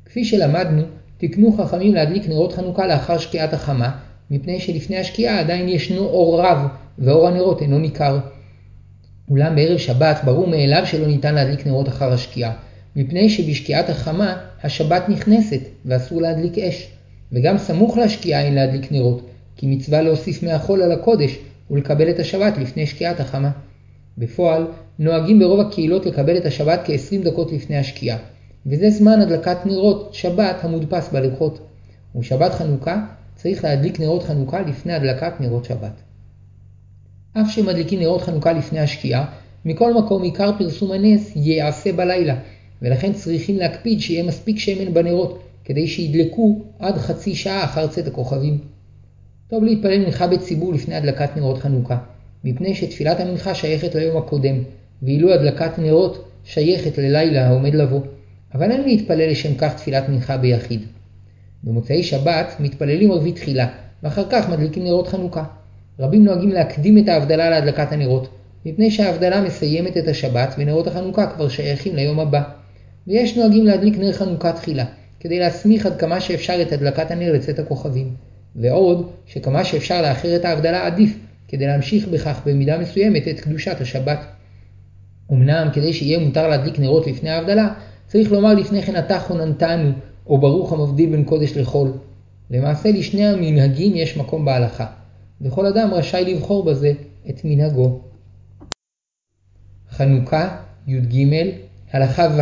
כפי 0.04 0.24
שלמדנו, 0.24 0.82
תקנו 1.18 1.52
חכמים 1.52 1.94
להדליק 1.94 2.28
נרות 2.28 2.52
חנוכה 2.52 2.86
לאחר 2.86 3.18
שקיעת 3.18 3.52
החמה, 3.52 3.90
מפני 4.30 4.60
שלפני 4.60 4.98
השקיעה 4.98 5.40
עדיין 5.40 5.68
ישנו 5.68 6.04
אור 6.04 6.40
רב, 6.40 6.58
ואור 6.98 7.28
הנרות 7.28 7.62
אינו 7.62 7.78
ניכר. 7.78 8.18
אולם 9.30 9.54
בערב 9.54 9.78
שבת 9.78 10.20
ברור 10.24 10.46
מאליו 10.46 10.82
שלא 10.86 11.06
ניתן 11.06 11.34
להדליק 11.34 11.66
נרות 11.66 11.88
אחר 11.88 12.12
השקיעה, 12.12 12.52
מפני 12.96 13.30
שבשקיעת 13.30 13.90
החמה 13.90 14.36
השבת 14.62 15.08
נכנסת 15.08 15.60
ואסור 15.84 16.22
להדליק 16.22 16.58
אש, 16.58 16.88
וגם 17.32 17.58
סמוך 17.58 17.96
להשקיעה 17.96 18.42
אין 18.42 18.54
להדליק 18.54 18.92
נרות, 18.92 19.30
כי 19.56 19.66
מצווה 19.66 20.02
להוסיף 20.02 20.42
מהחול 20.42 20.82
על 20.82 20.92
הקודש 20.92 21.38
ולקבל 21.70 22.10
את 22.10 22.18
השבת 22.18 22.58
לפני 22.58 22.86
שקיעת 22.86 23.20
החמה. 23.20 23.50
בפועל, 24.18 24.66
נוהגים 24.98 25.38
ברוב 25.38 25.60
הקהילות 25.60 26.06
לקבל 26.06 26.36
את 26.36 26.46
השבת 26.46 26.80
כ-20 26.84 27.24
דקות 27.24 27.52
לפני 27.52 27.76
השקיעה, 27.76 28.18
וזה 28.66 28.90
זמן 28.90 29.20
הדלקת 29.20 29.66
נרות 29.66 30.14
שבת 30.14 30.56
המודפס 30.62 31.08
בלוחות. 31.12 31.58
ובשבת 32.14 32.52
חנוכה 32.52 33.06
צריך 33.34 33.64
להדליק 33.64 34.00
נרות 34.00 34.22
חנוכה 34.22 34.60
לפני 34.60 34.92
הדלקת 34.92 35.32
נרות 35.40 35.64
שבת. 35.64 36.02
אף 37.32 37.50
שמדליקים 37.50 38.00
נרות 38.00 38.22
חנוכה 38.22 38.52
לפני 38.52 38.78
השקיעה, 38.80 39.24
מכל 39.64 39.94
מקום 39.94 40.22
עיקר 40.22 40.50
פרסום 40.58 40.92
הנס 40.92 41.32
ייעשה 41.36 41.92
בלילה, 41.92 42.36
ולכן 42.82 43.12
צריכים 43.12 43.56
להקפיד 43.56 44.00
שיהיה 44.00 44.22
מספיק 44.22 44.58
שמן 44.58 44.94
בנרות, 44.94 45.42
כדי 45.64 45.86
שידלקו 45.86 46.62
עד 46.78 46.94
חצי 46.94 47.34
שעה 47.34 47.64
אחר 47.64 47.86
צאת 47.86 48.06
הכוכבים. 48.06 48.58
טוב 49.48 49.64
להתפלל 49.64 50.04
מנחה 50.04 50.26
בציבור 50.26 50.72
לפני 50.72 50.94
הדלקת 50.94 51.36
נרות 51.36 51.58
חנוכה, 51.58 51.98
מפני 52.44 52.74
שתפילת 52.74 53.20
המנחה 53.20 53.54
שייכת 53.54 53.94
ליום 53.94 54.16
הקודם, 54.16 54.56
ואילו 55.02 55.32
הדלקת 55.32 55.78
נרות 55.78 56.28
שייכת 56.44 56.98
ללילה 56.98 57.46
העומד 57.46 57.74
לבוא, 57.74 58.00
אבל 58.54 58.70
אין 58.72 58.82
להתפלל 58.82 59.30
לשם 59.30 59.54
כך 59.54 59.74
תפילת 59.74 60.08
מנחה 60.08 60.36
ביחיד. 60.36 60.80
במוצאי 61.64 62.02
שבת 62.02 62.56
מתפללים 62.60 63.10
ערבית 63.10 63.36
תחילה, 63.36 63.68
ואחר 64.02 64.24
כך 64.30 64.48
מדליקים 64.48 64.84
נרות 64.84 65.08
חנוכה. 65.08 65.44
רבים 65.98 66.24
נוהגים 66.24 66.50
להקדים 66.50 66.98
את 66.98 67.08
ההבדלה 67.08 67.50
להדלקת 67.50 67.92
הנרות, 67.92 68.28
מפני 68.66 68.90
שההבדלה 68.90 69.40
מסיימת 69.40 69.96
את 69.96 70.08
השבת 70.08 70.54
ונרות 70.58 70.86
החנוכה 70.86 71.26
כבר 71.26 71.48
שייכים 71.48 71.96
ליום 71.96 72.20
הבא. 72.20 72.42
ויש 73.06 73.36
נוהגים 73.36 73.66
להדליק 73.66 73.98
נר 73.98 74.12
חנוכה 74.12 74.52
תחילה, 74.52 74.84
כדי 75.20 75.38
להסמיך 75.38 75.86
עד 75.86 75.96
כמה 75.96 76.20
שאפשר 76.20 76.62
את 76.62 76.72
הדלקת 76.72 77.10
הנר 77.10 77.32
לצאת 77.32 77.58
הכוכבים. 77.58 78.14
ועוד, 78.56 79.10
שכמה 79.26 79.64
שאפשר 79.64 80.02
לאחר 80.02 80.36
את 80.36 80.44
ההבדלה 80.44 80.86
עדיף, 80.86 81.16
כדי 81.48 81.66
להמשיך 81.66 82.08
בכך 82.08 82.40
במידה 82.46 82.78
מסוימת 82.78 83.28
את 83.28 83.40
קדושת 83.40 83.80
השבת. 83.80 84.18
אמנם 85.32 85.68
כדי 85.72 85.92
שיהיה 85.92 86.18
מותר 86.18 86.48
להדליק 86.48 86.78
נרות 86.78 87.06
לפני 87.06 87.30
ההבדלה, 87.30 87.74
צריך 88.06 88.32
לומר 88.32 88.54
לפני 88.54 88.82
כן 88.82 88.98
אתה 88.98 89.18
חוננתנו, 89.18 89.92
או 90.26 90.38
ברוך 90.38 90.72
המבדיל 90.72 91.10
בין 91.10 91.24
קודש 91.24 91.56
לחול. 91.56 91.92
למעשה 92.50 92.90
לשני 92.90 93.26
המנהגים 93.26 93.96
יש 93.96 94.16
מקום 94.16 94.44
בהלכה, 94.44 94.86
וכל 95.40 95.66
אדם 95.66 95.94
רשאי 95.94 96.34
לבחור 96.34 96.64
בזה 96.64 96.92
את 97.30 97.40
מנהגו. 97.44 98.00
חנוכה, 99.90 100.56
י"ג, 100.86 101.26
הלכה 101.92 102.28
ו' 102.36 102.40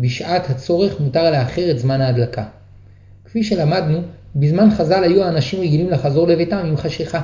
בשעת 0.00 0.50
הצורך 0.50 1.00
מותר 1.00 1.30
לאחר 1.30 1.70
את 1.70 1.78
זמן 1.78 2.00
ההדלקה. 2.00 2.44
כפי 3.24 3.42
שלמדנו, 3.42 3.98
בזמן 4.36 4.70
חז"ל 4.70 5.04
היו 5.04 5.24
האנשים 5.24 5.60
רגילים 5.60 5.90
לחזור 5.90 6.28
לביתם 6.28 6.56
עם 6.56 6.76
חשיכה, 6.76 7.20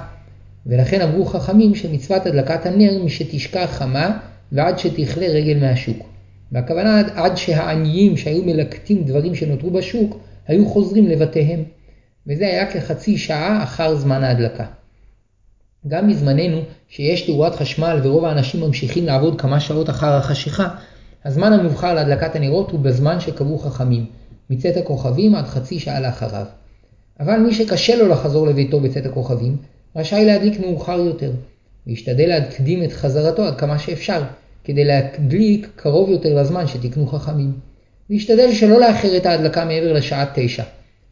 ולכן 0.66 1.00
אמרו 1.00 1.24
חכמים 1.24 1.74
שמצוות 1.74 2.26
הדלקת 2.26 2.66
הנר 2.66 3.04
משתשקע 3.04 3.66
חמה 3.66 4.18
ועד 4.52 4.78
שתכלה 4.78 5.26
רגל 5.26 5.58
מהשוק. 5.58 6.06
והכוונה 6.52 6.98
עד, 6.98 7.10
עד 7.14 7.36
שהעניים 7.36 8.16
שהיו 8.16 8.42
מלקטים 8.42 9.04
דברים 9.04 9.34
שנותרו 9.34 9.70
בשוק, 9.70 10.18
היו 10.46 10.68
חוזרים 10.68 11.06
לבתיהם. 11.08 11.64
וזה 12.26 12.46
היה 12.46 12.72
כחצי 12.72 13.18
שעה 13.18 13.62
אחר 13.62 13.94
זמן 13.94 14.24
ההדלקה. 14.24 14.64
גם 15.88 16.10
בזמננו, 16.10 16.60
שיש 16.88 17.22
תאורת 17.22 17.54
חשמל 17.54 18.00
ורוב 18.02 18.24
האנשים 18.24 18.60
ממשיכים 18.60 19.06
לעבוד 19.06 19.40
כמה 19.40 19.60
שעות 19.60 19.90
אחר 19.90 20.12
החשיכה, 20.12 20.68
הזמן 21.24 21.52
המובחר 21.52 21.94
להדלקת 21.94 22.36
הנרות 22.36 22.70
הוא 22.70 22.80
בזמן 22.80 23.20
שקבעו 23.20 23.58
חכמים, 23.58 24.06
מצאת 24.50 24.76
הכוכבים 24.76 25.34
עד 25.34 25.44
חצי 25.44 25.78
שעה 25.78 26.00
לאחריו. 26.00 26.46
אבל 27.20 27.36
מי 27.36 27.54
שקשה 27.54 27.96
לו 27.96 28.08
לחזור 28.08 28.46
לביתו 28.46 28.80
בצאת 28.80 29.06
הכוכבים, 29.06 29.56
רשאי 29.96 30.24
להדליק 30.24 30.60
מאוחר 30.60 30.98
יותר, 30.98 31.32
וישתדל 31.88 32.26
להקדים 32.26 32.84
את 32.84 32.92
חזרתו 32.92 33.44
עד 33.44 33.58
כמה 33.58 33.78
שאפשר, 33.78 34.22
כדי 34.64 34.84
להדליק 34.84 35.68
קרוב 35.76 36.10
יותר 36.10 36.40
לזמן 36.40 36.66
שתקנו 36.66 37.06
חכמים. 37.06 37.52
וישתדל 38.10 38.52
שלא 38.52 38.80
לאחר 38.80 39.16
את 39.16 39.26
ההדלקה 39.26 39.64
מעבר 39.64 39.92
לשעה 39.92 40.24
תשע, 40.34 40.62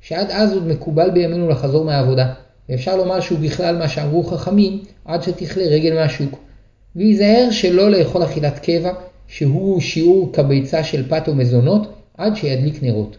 שעד 0.01 0.31
אז 0.31 0.53
עוד 0.53 0.67
מקובל 0.67 1.11
בימינו 1.11 1.49
לחזור 1.49 1.85
מהעבודה, 1.85 2.33
ואפשר 2.69 2.97
לומר 2.97 3.21
שהוא 3.21 3.39
בכלל 3.39 3.77
מה 3.77 3.89
שאמרו 3.89 4.25
חכמים 4.25 4.79
עד 5.05 5.23
שתכלה 5.23 5.65
רגל 5.65 5.95
מהשוק. 5.95 6.39
וייזהר 6.97 7.51
שלא 7.51 7.91
לאכול 7.91 8.25
אכילת 8.25 8.59
קבע, 8.59 8.93
שהוא 9.29 9.81
שיעור 9.81 10.33
כביצה 10.33 10.85
של 10.85 11.09
פת 11.09 11.29
ומזונות, 11.29 11.93
עד 12.19 12.37
שידליק 12.37 12.83
נרות. 12.83 13.17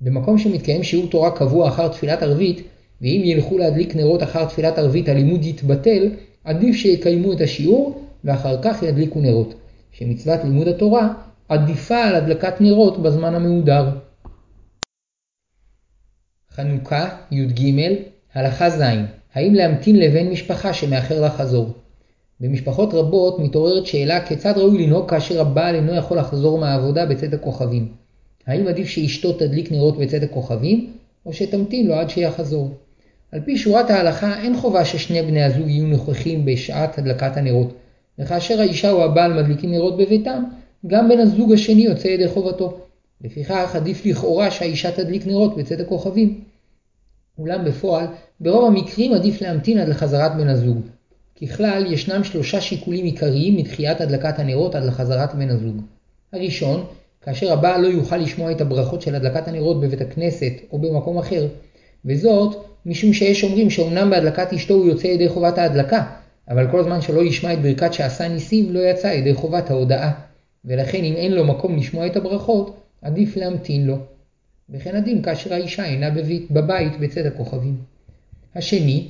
במקום 0.00 0.38
שמתקיים 0.38 0.82
שיעור 0.82 1.10
תורה 1.10 1.30
קבוע 1.30 1.68
אחר 1.68 1.88
תפילת 1.88 2.22
ערבית, 2.22 2.62
ואם 3.02 3.22
ילכו 3.24 3.58
להדליק 3.58 3.96
נרות 3.96 4.22
אחר 4.22 4.44
תפילת 4.44 4.78
ערבית 4.78 5.08
הלימוד 5.08 5.44
יתבטל, 5.44 6.08
עדיף 6.44 6.76
שיקיימו 6.76 7.32
את 7.32 7.40
השיעור 7.40 8.02
ואחר 8.24 8.62
כך 8.62 8.82
ידליקו 8.82 9.20
נרות, 9.20 9.54
שמצוות 9.92 10.40
לימוד 10.44 10.68
התורה 10.68 11.14
עדיפה 11.48 12.04
על 12.04 12.14
הדלקת 12.14 12.60
נרות 12.60 13.02
בזמן 13.02 13.34
המהודר. 13.34 13.88
חנוכה, 16.50 17.08
י"ג, 17.30 17.72
הלכה 18.34 18.70
ז' 18.70 18.82
האם 19.34 19.54
להמתין 19.54 19.96
לבן 19.96 20.28
משפחה 20.28 20.72
שמאחר 20.72 21.24
לחזור? 21.24 21.72
במשפחות 22.40 22.94
רבות 22.94 23.38
מתעוררת 23.38 23.86
שאלה 23.86 24.26
כיצד 24.26 24.52
ראוי 24.56 24.86
לנהוג 24.86 25.10
כאשר 25.10 25.40
הבעל 25.40 25.74
אינו 25.74 25.94
יכול 25.94 26.18
לחזור 26.18 26.58
מהעבודה 26.58 27.06
בצאת 27.06 27.34
הכוכבים. 27.34 27.88
האם 28.46 28.66
עדיף 28.66 28.88
שאשתו 28.88 29.32
תדליק 29.32 29.72
נרות 29.72 29.98
בצאת 29.98 30.22
הכוכבים, 30.22 30.92
או 31.26 31.32
שתמתין 31.32 31.86
לו 31.86 31.94
עד 31.94 32.10
שיחזור? 32.10 32.74
על 33.34 33.40
פי 33.40 33.58
שורת 33.58 33.90
ההלכה 33.90 34.42
אין 34.42 34.56
חובה 34.56 34.84
ששני 34.84 35.22
בני 35.22 35.42
הזוג 35.42 35.68
יהיו 35.68 35.86
נוכחים 35.86 36.44
בשעת 36.44 36.98
הדלקת 36.98 37.36
הנרות, 37.36 37.74
וכאשר 38.18 38.60
האישה 38.60 38.90
או 38.90 39.04
הבעל 39.04 39.42
מדליקים 39.42 39.70
נרות 39.70 39.96
בביתם, 39.96 40.44
גם 40.86 41.08
בן 41.08 41.18
הזוג 41.18 41.52
השני 41.52 41.82
יוצא 41.82 42.08
ידי 42.08 42.28
חובתו. 42.28 42.78
לפיכך 43.20 43.72
עדיף 43.74 44.06
לכאורה 44.06 44.50
שהאישה 44.50 44.92
תדליק 44.92 45.26
נרות 45.26 45.56
בצאת 45.56 45.80
הכוכבים. 45.80 46.40
אולם 47.38 47.64
בפועל, 47.64 48.06
ברוב 48.40 48.64
המקרים 48.64 49.12
עדיף 49.12 49.42
להמתין 49.42 49.78
עד 49.78 49.88
לחזרת 49.88 50.36
בן 50.36 50.48
הזוג. 50.48 50.80
ככלל, 51.42 51.92
ישנם 51.92 52.24
שלושה 52.24 52.60
שיקולים 52.60 53.04
עיקריים 53.04 53.56
מדחיית 53.56 54.00
הדלקת 54.00 54.38
הנרות 54.38 54.74
עד 54.74 54.84
לחזרת 54.84 55.34
בן 55.34 55.50
הזוג. 55.50 55.76
הראשון, 56.32 56.84
כאשר 57.22 57.52
הבעל 57.52 57.80
לא 57.80 57.86
יוכל 57.86 58.16
לשמוע 58.16 58.52
את 58.52 58.60
הברכות 58.60 59.02
של 59.02 59.14
הדלקת 59.14 59.48
הנרות 59.48 59.80
בבית 59.80 60.00
הכנסת 60.00 60.52
או 60.72 60.78
במקום 60.78 61.18
אחר, 61.18 61.46
וזאת 62.04 62.56
משום 62.86 63.12
שיש 63.12 63.44
אומרים 63.44 63.70
שאומנם 63.70 64.10
בהדלקת 64.10 64.52
אשתו 64.52 64.74
הוא 64.74 64.86
יוצא 64.86 65.06
ידי 65.06 65.28
חובת 65.28 65.58
ההדלקה, 65.58 66.04
אבל 66.48 66.70
כל 66.70 66.82
זמן 66.82 67.00
שלא 67.00 67.24
ישמע 67.24 67.52
את 67.52 67.62
ברכת 67.62 67.92
שעשה 67.92 68.28
ניסים 68.28 68.72
לא 68.72 68.80
יצא 68.80 69.06
ידי 69.06 69.34
חובת 69.34 69.70
ההודאה, 69.70 70.12
ולכן 70.64 71.04
אם 71.04 71.14
אין 71.16 71.32
לו 71.32 71.44
מקום 71.44 71.76
לשמוע 71.76 72.06
את 72.06 72.16
הברכות, 72.16 72.80
עדיף 73.02 73.36
להמתין 73.36 73.86
לו. 73.86 73.98
וכן 74.70 74.96
הדין 74.96 75.22
כאשר 75.22 75.54
האישה 75.54 75.84
אינה 75.84 76.10
בבית 76.50 77.00
בצד 77.00 77.26
הכוכבים. 77.26 77.76
השני, 78.54 79.08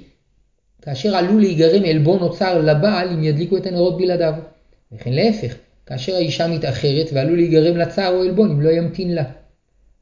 כאשר 0.82 1.16
עלול 1.16 1.40
להיגרם 1.40 1.84
עלבון 1.84 2.22
או 2.22 2.32
צער 2.32 2.62
לבעל 2.62 3.08
אם 3.08 3.24
ידליקו 3.24 3.56
את 3.56 3.66
הנרות 3.66 3.98
בלעדיו. 3.98 4.34
וכן 4.92 5.12
להפך, 5.12 5.54
כאשר 5.86 6.14
האישה 6.14 6.48
מתאחרת 6.48 7.06
ועלול 7.12 7.36
להיגרם 7.36 7.76
לה 7.76 7.86
צער 7.86 8.14
או 8.14 8.22
עלבון 8.22 8.50
אם 8.50 8.60
לא 8.60 8.70
ימתין 8.70 9.14
לה. 9.14 9.24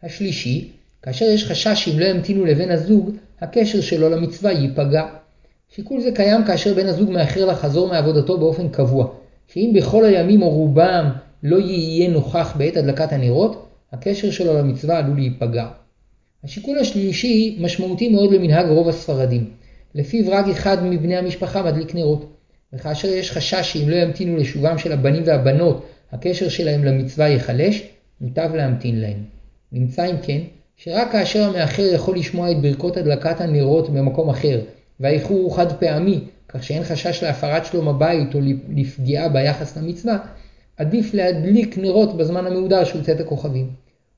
השלישי, 0.03 0.71
כאשר 1.02 1.25
יש 1.25 1.44
חשש 1.44 1.85
שאם 1.85 1.99
לא 1.99 2.04
ימתינו 2.04 2.44
לבן 2.44 2.71
הזוג, 2.71 3.11
הקשר 3.40 3.80
שלו 3.80 4.11
למצווה 4.11 4.52
ייפגע. 4.52 5.06
שיקול 5.75 6.00
זה 6.00 6.11
קיים 6.14 6.44
כאשר 6.44 6.75
בן 6.75 6.87
הזוג 6.87 7.11
מאחר 7.11 7.47
לחזור 7.47 7.88
מעבודתו 7.88 8.38
באופן 8.38 8.68
קבוע, 8.68 9.09
שאם 9.49 9.73
בכל 9.75 10.04
הימים 10.04 10.42
או 10.42 10.50
רובם 10.50 11.11
לא 11.42 11.56
יהיה 11.56 12.11
נוכח 12.11 12.54
בעת 12.56 12.76
הדלקת 12.76 13.12
הנרות, 13.12 13.68
הקשר 13.92 14.30
שלו 14.30 14.59
למצווה 14.59 14.99
עלול 14.99 15.16
להיפגע. 15.16 15.68
השיקול 16.44 16.78
השלישי 16.78 17.59
משמעותי 17.61 18.09
מאוד 18.09 18.32
למנהג 18.32 18.66
רוב 18.68 18.88
הספרדים, 18.88 19.50
לפיו 19.94 20.30
רק 20.30 20.49
אחד 20.49 20.85
מבני 20.85 21.16
המשפחה 21.16 21.62
מדליק 21.62 21.94
נרות, 21.94 22.37
וכאשר 22.73 23.09
יש 23.09 23.30
חשש 23.30 23.73
שאם 23.73 23.88
לא 23.88 23.97
ימתינו 23.97 24.37
לשובם 24.37 24.78
של 24.78 24.92
הבנים 24.92 25.23
והבנות, 25.26 25.87
הקשר 26.12 26.49
שלהם 26.49 26.85
למצווה 26.85 27.28
ייחלש, 27.28 27.82
מוטב 28.21 28.50
להמתין 28.54 29.00
להם. 29.00 29.25
נמצא 29.73 30.11
אם 30.11 30.16
כן, 30.23 30.40
שרק 30.76 31.12
כאשר 31.12 31.45
המאחר 31.45 31.83
יכול 31.95 32.17
לשמוע 32.17 32.50
את 32.50 32.61
ברכות 32.61 32.97
הדלקת 32.97 33.41
הנרות 33.41 33.91
במקום 33.91 34.31
אחר, 34.31 34.61
והאיחור 35.00 35.37
הוא 35.37 35.57
חד 35.57 35.73
פעמי, 35.73 36.25
כך 36.49 36.62
שאין 36.64 36.85
חשש 36.85 37.23
להפרת 37.23 37.64
שלום 37.64 37.88
הבית 37.88 38.35
או 38.35 38.41
לפגיעה 38.69 39.29
ביחס 39.29 39.76
למצווה, 39.76 40.19
עדיף 40.76 41.14
להדליק 41.14 41.79
נרות 41.79 42.17
בזמן 42.17 42.47
המהודר 42.47 42.85
שהוא 42.85 43.02
צאת 43.02 43.21
הכוכבים. 43.21 43.71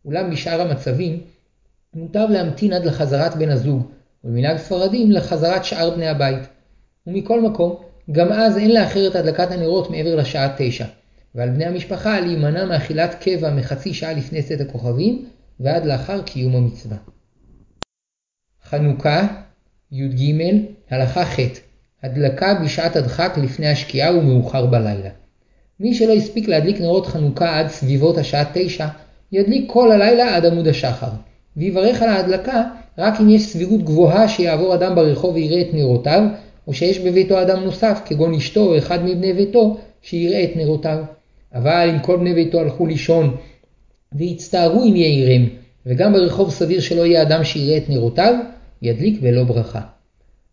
אולם 0.05 0.31
בשאר 0.31 0.61
המצבים, 0.61 1.21
מוטב 1.95 2.27
להמתין 2.31 2.73
עד 2.73 2.85
לחזרת 2.85 3.37
בן 3.37 3.51
הזוג, 3.51 3.83
ובמנהג 4.25 4.57
ספרדים 4.57 5.13
לחזרת 5.13 5.65
שאר 5.65 5.91
בני 5.91 6.09
הבית. 6.09 6.43
ומכל 7.07 7.41
מקום, 7.41 7.77
גם 8.13 8.33
אז 8.33 8.59
אין 8.59 8.71
לאחר 8.75 9.09
את 9.09 9.17
הדלקת 9.17 9.51
הנרות 9.51 9.91
מעבר 9.91 10.17
לשעה 10.17 10.55
תשע, 10.57 10.85
ועל 11.35 11.49
בני 11.49 11.65
המשפחה 11.65 12.21
להימנע 12.21 12.65
מאכילת 12.65 13.15
קבע 13.21 13.55
מחצי 13.55 13.95
שעה 13.95 14.13
לפני 14.13 14.43
צאת 14.43 14.61
הכוכבים, 14.61 15.25
ועד 15.61 15.85
לאחר 15.85 16.23
קיום 16.23 16.57
המצווה. 16.57 16.97
חנוכה, 18.65 19.27
י"ג, 19.93 20.35
הלכה 20.91 21.25
ח' 21.25 21.39
הדלקה 22.03 22.55
בשעת 22.55 22.97
הדחק 22.97 23.39
לפני 23.43 23.69
השקיעה 23.69 24.17
ומאוחר 24.17 24.67
בלילה. 24.67 25.11
מי 25.81 25.95
שלא 25.95 26.13
הספיק 26.13 26.49
להדליק 26.49 26.81
נרות 26.81 27.07
חנוכה 27.07 27.59
עד 27.59 27.69
סביבות 27.69 28.19
השעה 28.19 28.45
תשע, 28.53 28.87
ידליק 29.33 29.73
כל 29.73 29.93
הלילה 29.93 30.37
עד 30.37 30.47
עמוד 30.47 30.69
השחר, 30.69 31.11
ויברך 31.57 32.03
על 32.03 32.09
ההדלקה 32.09 32.63
רק 32.99 33.21
אם 33.21 33.31
יש 33.31 33.43
סבירות 33.43 33.83
גבוהה 33.83 34.29
שיעבור 34.29 34.75
אדם 34.75 34.95
ברחוב 34.95 35.35
ויראה 35.35 35.61
את 35.61 35.75
נרותיו, 35.75 36.23
או 36.67 36.75
שיש 36.75 36.99
בביתו 36.99 37.43
אדם 37.43 37.65
נוסף, 37.65 38.01
כגון 38.05 38.35
אשתו 38.35 38.61
או 38.61 38.79
אחד 38.79 39.05
מבני 39.05 39.33
ביתו, 39.33 39.77
שיראה 40.03 40.45
את 40.45 40.57
נרותיו. 40.57 41.05
אבל 41.55 41.91
אם 41.91 41.99
כל 41.99 42.17
בני 42.17 42.35
ביתו 42.35 42.61
הלכו 42.61 42.87
לישון 42.87 43.37
והצטערו 44.15 44.85
אם 44.85 44.97
יעירם, 44.97 45.49
וגם 45.87 46.13
ברחוב 46.13 46.51
סביר 46.51 46.81
שלא 46.81 47.07
יהיה 47.07 47.23
אדם 47.23 47.45
שיראה 47.45 47.77
את 47.77 47.89
נרותיו, 47.89 48.35
ידליק 48.83 49.21
בלא 49.21 49.45
ברכה. 49.45 49.81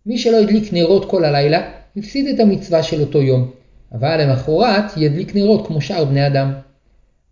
מי 0.06 0.18
שלא 0.18 0.38
הדליק 0.38 0.74
נרות 0.74 1.06
כל 1.06 1.26
הלילה, 1.26 1.62
הפסיד 1.98 2.28
את 2.28 2.40
המצווה 2.40 2.84
של 2.84 3.02
אותו 3.02 3.22
יום, 3.22 3.52
אבל 3.94 4.22
למחרת 4.22 4.98
ידליק 4.98 5.36
נרות 5.36 5.68
כמו 5.68 5.82
שאר 5.82 6.06
בני 6.06 6.28
אדם. 6.28 6.52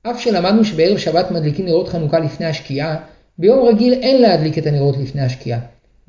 אף 0.03 0.21
שלמדנו 0.21 0.65
שבערב 0.65 0.97
שבת 0.97 1.31
מדליקים 1.31 1.65
נרות 1.65 1.87
חנוכה 1.87 2.19
לפני 2.19 2.45
השקיעה, 2.45 2.95
ביום 3.37 3.67
רגיל 3.67 3.93
אין 3.93 4.21
להדליק 4.21 4.57
את 4.57 4.67
הנרות 4.67 4.97
לפני 4.97 5.21
השקיעה, 5.21 5.59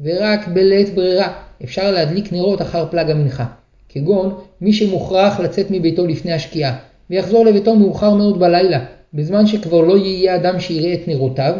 ורק 0.00 0.48
בלית 0.48 0.94
ברירה 0.94 1.32
אפשר 1.64 1.90
להדליק 1.90 2.32
נרות 2.32 2.62
אחר 2.62 2.86
פלג 2.90 3.10
המנחה, 3.10 3.46
כגון 3.88 4.34
מי 4.60 4.72
שמוכרח 4.72 5.40
לצאת 5.40 5.66
מביתו 5.70 6.06
לפני 6.06 6.32
השקיעה, 6.32 6.76
ויחזור 7.10 7.46
לביתו 7.46 7.76
מאוחר 7.76 8.14
מאוד 8.14 8.40
בלילה, 8.40 8.84
בזמן 9.14 9.46
שכבר 9.46 9.80
לא 9.80 9.96
יהיה 9.96 10.36
אדם 10.36 10.60
שיראה 10.60 10.94
את 10.94 11.08
נרותיו, 11.08 11.54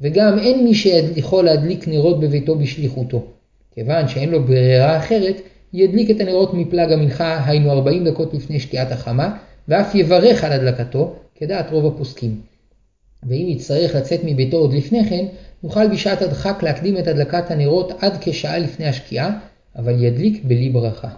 וגם 0.00 0.38
אין 0.38 0.64
מי 0.64 0.74
שיכול 0.74 1.44
להדליק 1.44 1.88
נרות 1.88 2.20
בביתו 2.20 2.54
בשליחותו. 2.54 3.26
כיוון 3.74 4.08
שאין 4.08 4.30
לו 4.30 4.44
ברירה 4.44 4.98
אחרת, 4.98 5.36
ידליק 5.72 6.10
את 6.10 6.20
הנרות 6.20 6.54
מפלג 6.54 6.92
המנחה, 6.92 7.44
היינו 7.46 7.70
40 7.70 8.04
דקות 8.04 8.34
לפני 8.34 8.60
שקיעת 8.60 8.92
החמה, 8.92 9.36
ואף 9.68 9.94
יברך 9.94 10.44
על 10.44 10.52
הדלקתו, 10.52 11.16
כדעת 11.34 11.70
רוב 11.70 11.94
הפוסקים. 11.94 12.40
ואם 13.22 13.46
יצטרך 13.48 13.94
לצאת 13.94 14.20
מביתו 14.24 14.56
עוד 14.56 14.72
לפני 14.72 15.04
כן, 15.08 15.24
יוכל 15.64 15.88
בשעת 15.88 16.22
הדחק 16.22 16.62
להקדים 16.62 16.98
את 16.98 17.06
הדלקת 17.06 17.50
הנרות 17.50 17.92
עד 18.00 18.12
כשעה 18.20 18.58
לפני 18.58 18.86
השקיעה, 18.86 19.38
אבל 19.76 20.04
ידליק 20.04 20.44
בלי 20.44 20.68
ברכה. 20.68 21.08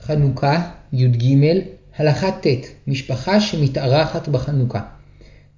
חנוכה, 0.00 0.70
י"ג, 0.92 1.36
הלכה 2.00 2.30
ט' 2.30 2.46
משפחה 2.86 3.40
שמתארחת 3.40 4.28
בחנוכה. 4.28 4.80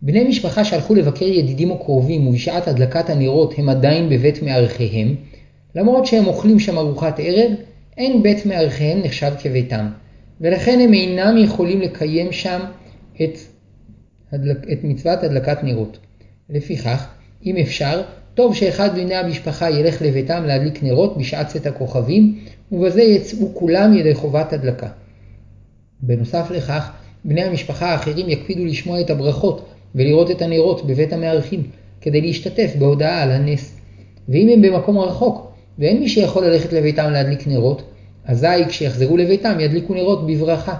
בני 0.03 0.25
משפחה 0.25 0.65
שהלכו 0.65 0.95
לבקר 0.95 1.25
ידידים 1.25 1.71
או 1.71 1.79
קרובים 1.79 2.27
ובשעת 2.27 2.69
הדלקת 2.69 3.11
הנרות 3.11 3.55
הם 3.59 3.69
עדיין 3.69 4.09
בבית 4.09 4.43
מארחיהם, 4.43 5.15
למרות 5.75 6.07
שהם 6.07 6.27
אוכלים 6.27 6.59
שם 6.59 6.79
ארוחת 6.79 7.21
ערב, 7.23 7.51
אין 7.97 8.23
בית 8.23 8.47
מארחיהם 8.47 9.01
נחשב 9.03 9.33
כביתם, 9.39 9.87
ולכן 10.41 10.81
הם 10.81 10.95
אינם 10.95 11.39
יכולים 11.39 11.81
לקיים 11.81 12.33
שם 12.33 12.61
את, 13.23 13.39
הדלק, 14.33 14.59
את 14.73 14.79
מצוות 14.85 15.23
הדלקת 15.23 15.65
נרות. 15.65 15.99
לפיכך, 16.51 17.09
אם 17.47 17.57
אפשר, 17.57 18.03
טוב 18.35 18.55
שאחד 18.55 18.99
מבני 18.99 19.15
המשפחה 19.15 19.71
ילך 19.71 20.03
לביתם 20.03 20.45
להדליק 20.47 20.83
נרות 20.83 21.19
בשעת 21.19 21.49
צאת 21.49 21.67
הכוכבים, 21.67 22.39
ובזה 22.73 23.03
יצאו 23.03 23.55
כולם 23.55 23.97
ידי 23.97 24.15
חובת 24.15 24.53
הדלקה. 24.53 24.89
בנוסף 26.03 26.51
לכך, 26.51 26.91
בני 27.25 27.43
המשפחה 27.43 27.91
האחרים 27.93 28.29
יקפידו 28.29 28.65
לשמוע 28.65 29.01
את 29.01 29.11
הברכות 29.11 29.69
ולראות 29.95 30.31
את 30.31 30.43
הנרות 30.43 30.87
בבית 30.87 31.13
המארחים, 31.13 31.63
כדי 32.01 32.21
להשתתף 32.21 32.73
בהודעה 32.79 33.23
על 33.23 33.31
הנס. 33.31 33.79
ואם 34.29 34.49
הם 34.49 34.63
במקום 34.63 34.99
רחוק, 34.99 35.53
ואין 35.79 36.01
מי 36.01 36.09
שיכול 36.09 36.45
ללכת 36.45 36.73
לביתם 36.73 37.11
להדליק 37.11 37.47
נרות, 37.47 37.83
אזי 38.25 38.65
כשיחזרו 38.69 39.17
לביתם 39.17 39.61
ידליקו 39.61 39.95
נרות 39.95 40.27
בברכה. 40.27 40.75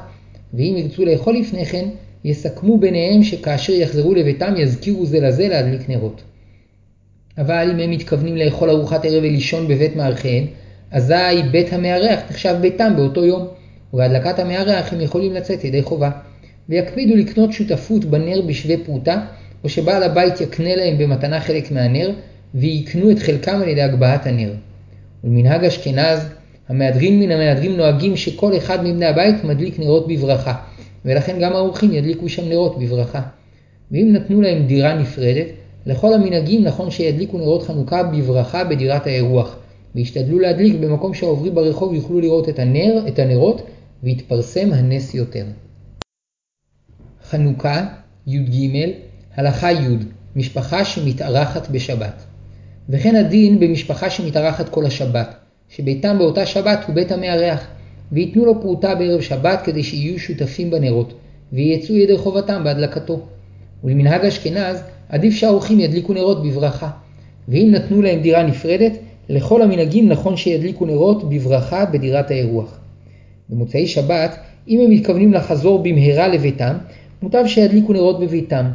ואם 0.55 0.75
ירצו 0.77 1.05
לאכול 1.05 1.37
לפני 1.37 1.65
כן, 1.65 1.89
יסכמו 2.25 2.79
ביניהם 2.79 3.23
שכאשר 3.23 3.73
יחזרו 3.73 4.15
לביתם 4.15 4.55
יזכירו 4.57 5.07
זה 5.07 5.21
לזה 5.21 5.49
להדליק 5.49 5.89
נרות. 5.89 6.23
אבל 7.39 7.71
אם 7.73 7.79
הם 7.79 7.91
מתכוונים 7.91 8.37
לאכול 8.37 8.71
ארוחת 8.71 9.05
ערב 9.05 9.23
ולישון 9.23 9.69
בבית 9.69 9.97
מארחיהם, 9.97 10.45
אזי 10.91 11.43
בית 11.51 11.73
המארח 11.73 12.21
נחשב 12.31 12.57
ביתם 12.61 12.93
באותו 12.97 13.25
יום, 13.25 13.49
ובהדלקת 13.93 14.39
המארח 14.39 14.93
הם 14.93 15.01
יכולים 15.01 15.33
לצאת 15.33 15.65
ידי 15.65 15.83
חובה. 15.83 16.11
ויקפידו 16.69 17.17
לקנות 17.17 17.53
שותפות 17.53 18.05
בנר 18.05 18.41
בשווה 18.47 18.75
פרוטה, 18.85 19.25
או 19.65 19.69
שבעל 19.69 20.03
הבית 20.03 20.41
יקנה 20.41 20.77
להם 20.77 20.99
במתנה 20.99 21.41
חלק 21.41 21.71
מהנר, 21.71 22.11
ויקנו 22.55 23.11
את 23.11 23.19
חלקם 23.19 23.61
על 23.63 23.69
ידי 23.69 23.83
הגבהת 23.83 24.27
הנר. 24.27 24.53
ולמנהג 25.25 25.65
אשכנז, 25.65 26.29
המהדרין 26.69 27.21
מן 27.21 27.31
המהדרים 27.31 27.77
נוהגים 27.77 28.17
שכל 28.17 28.57
אחד 28.57 28.85
מבני 28.85 29.07
הבית 29.07 29.45
מדליק 29.45 29.79
נרות 29.79 30.09
בברכה, 30.09 30.55
ולכן 31.05 31.39
גם 31.41 31.53
האורחים 31.53 31.93
ידליקו 31.93 32.29
שם 32.29 32.49
נרות 32.49 32.79
בברכה. 32.79 33.21
ואם 33.91 34.13
נתנו 34.13 34.43
להם 34.43 34.67
דירה 34.67 34.95
נפרדת, 34.95 35.47
לכל 35.87 36.15
המנהגים 36.15 36.65
נכון 36.65 36.91
שידליקו 36.91 37.39
נרות 37.39 37.63
חנוכה 37.63 38.03
בברכה 38.03 38.65
בדירת 38.65 39.07
האירוח, 39.07 39.57
וישתדלו 39.95 40.39
להדליק 40.39 40.75
במקום 40.81 41.15
שהעוברים 41.15 41.55
ברחוב 41.55 41.95
יוכלו 41.95 42.21
לראות 42.21 42.49
את, 42.49 42.59
הנר, 42.59 43.05
את 43.09 43.19
הנרות, 43.19 43.63
ויתפרסם 44.03 44.73
הנס 44.73 45.15
יותר. 45.15 45.45
חנוכה, 47.25 47.87
י"ג, 48.27 48.77
הלכה 49.35 49.73
י', 49.73 49.97
משפחה 50.37 50.85
שמתארחת 50.85 51.69
בשבת. 51.71 52.23
וכן 52.89 53.17
הדין 53.17 53.61
במשפחה 53.61 54.11
שמתארחת 54.11 54.69
כל 54.69 54.87
השבת, 54.87 55.35
שביתם 55.69 56.19
באותה 56.19 56.47
שבת 56.47 56.85
הוא 56.87 56.95
בית 56.95 57.13
המארח, 57.13 57.67
ויתנו 58.13 58.45
לו 58.47 58.61
פרוטה 58.61 58.95
בערב 58.95 59.21
שבת 59.21 59.61
כדי 59.65 59.83
שיהיו 59.83 60.19
שותפים 60.19 60.71
בנרות, 60.71 61.15
ויצאו 61.53 61.95
ידי 61.95 62.19
חובתם 62.19 62.65
בהדלקתו. 62.65 63.27
ולמנהג 63.85 64.25
אשכנז, 64.25 64.83
עדיף 65.09 65.35
שהאורחים 65.35 65.81
ידליקו 65.81 66.13
נרות 66.13 66.43
בברכה. 66.43 66.91
ואם 67.49 67.69
נתנו 67.73 68.03
להם 68.03 68.21
דירה 68.21 68.43
נפרדת, 68.43 68.93
לכל 69.29 69.63
המנהגים 69.63 70.09
נכון 70.09 70.37
שידליקו 70.37 70.87
נרות 70.87 71.29
בברכה 71.29 71.85
בדירת 71.85 72.31
האירוח. 72.31 72.82
במוצאי 73.49 73.87
שבת, 73.87 74.37
אם 74.69 74.81
הם 74.81 74.91
מתכוונים 74.91 75.33
לחזור 75.33 75.83
במהרה 75.83 76.29
לביתם, 76.29 76.77
מוטב 77.23 77.45
שידליקו 77.47 77.93
נרות 77.93 78.21
בביתם, 78.21 78.67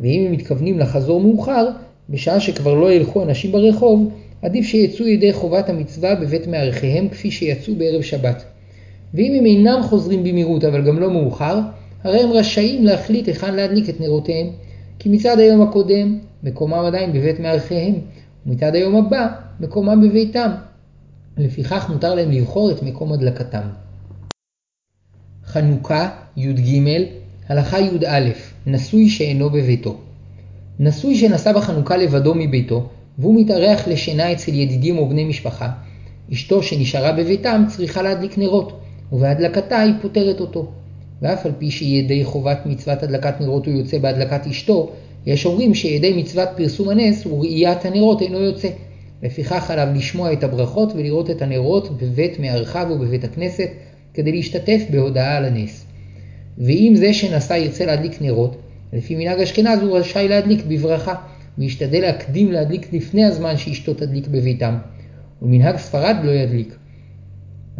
ואם 0.00 0.24
הם 0.26 0.32
מתכוונים 0.32 0.78
לחזור 0.78 1.20
מאוחר, 1.20 1.68
בשעה 2.10 2.40
שכבר 2.40 2.74
לא 2.74 2.92
ילכו 2.92 3.22
אנשים 3.22 3.52
ברחוב, 3.52 4.12
עדיף 4.42 4.66
שיצאו 4.66 5.08
ידי 5.08 5.32
חובת 5.32 5.68
המצווה 5.68 6.14
בבית 6.14 6.46
מארחיהם 6.46 7.08
כפי 7.08 7.30
שיצאו 7.30 7.74
בערב 7.74 8.02
שבת. 8.02 8.44
ואם 9.14 9.34
הם 9.38 9.46
אינם 9.46 9.82
חוזרים 9.82 10.24
במהירות 10.24 10.64
אבל 10.64 10.86
גם 10.86 10.98
לא 10.98 11.10
מאוחר, 11.10 11.60
הרי 12.04 12.20
הם 12.20 12.30
רשאים 12.32 12.84
להחליט 12.84 13.28
היכן 13.28 13.54
להדליק 13.54 13.88
את 13.88 14.00
נרותיהם, 14.00 14.46
כי 14.98 15.08
מצד 15.08 15.38
היום 15.38 15.62
הקודם 15.62 16.18
מקומם 16.42 16.84
עדיין 16.86 17.12
בבית 17.12 17.40
מארחיהם, 17.40 17.94
ומצד 18.46 18.74
היום 18.74 18.96
הבא 18.96 19.28
מקומם 19.60 20.08
בביתם. 20.08 20.50
לפיכך 21.38 21.90
מותר 21.90 22.14
להם 22.14 22.30
לבחור 22.30 22.70
את 22.70 22.82
מקום 22.82 23.12
הדלקתם. 23.12 23.62
חנוכה, 25.52 26.08
י"ג, 26.36 26.80
הלכה 27.48 27.80
י"א, 27.80 28.30
נשוי 28.66 29.08
שאינו 29.08 29.50
בביתו. 29.50 29.96
נשוי 30.80 31.16
שנסע 31.16 31.52
בחנוכה 31.52 31.96
לבדו 31.96 32.34
מביתו, 32.34 32.88
והוא 33.18 33.40
מתארח 33.40 33.88
לשינה 33.88 34.32
אצל 34.32 34.54
ידידים 34.54 34.98
או 34.98 35.08
בני 35.08 35.24
משפחה, 35.24 35.68
אשתו 36.32 36.62
שנשארה 36.62 37.12
בביתם 37.12 37.64
צריכה 37.68 38.02
להדליק 38.02 38.38
נרות, 38.38 38.80
ובהדלקתה 39.12 39.80
היא 39.80 39.94
פותרת 40.02 40.40
אותו. 40.40 40.70
ואף 41.22 41.46
על 41.46 41.52
פי 41.58 41.70
שידי 41.70 42.24
חובת 42.24 42.58
מצוות 42.66 43.02
הדלקת 43.02 43.40
נרות 43.40 43.66
הוא 43.66 43.74
יוצא 43.74 43.98
בהדלקת 43.98 44.46
אשתו, 44.46 44.90
יש 45.26 45.46
אומרים 45.46 45.74
שידי 45.74 46.12
מצוות 46.12 46.48
פרסום 46.56 46.88
הנס 46.88 47.26
וראיית 47.26 47.84
הנרות 47.84 48.22
אינו 48.22 48.40
יוצא. 48.40 48.68
לפיכך 49.22 49.70
עליו 49.70 49.88
לשמוע 49.94 50.32
את 50.32 50.44
הברכות 50.44 50.92
ולראות 50.94 51.30
את 51.30 51.42
הנרות 51.42 52.02
בבית 52.02 52.38
מארחיו 52.38 52.86
ובבית 52.90 53.24
הכנסת, 53.24 53.68
כדי 54.14 54.32
להשתתף 54.32 54.82
בהודעה 54.90 55.36
על 55.36 55.44
הנס. 55.44 55.86
ואם 56.58 56.92
זה 56.96 57.14
שנשא 57.14 57.52
ירצה 57.52 57.86
להדליק 57.86 58.22
נרות, 58.22 58.56
לפי 58.92 59.14
מנהג 59.14 59.40
אשכנז 59.40 59.82
הוא 59.82 59.98
רשאי 59.98 60.28
להדליק 60.28 60.64
בברכה, 60.68 61.14
וישתדל 61.58 62.00
להקדים 62.00 62.52
להדליק 62.52 62.92
לפני 62.92 63.24
הזמן 63.24 63.56
שאשתו 63.56 63.94
תדליק 63.94 64.28
בביתם. 64.28 64.74
ומנהג 65.42 65.76
ספרד 65.76 66.16
לא 66.22 66.30
ידליק. 66.30 66.74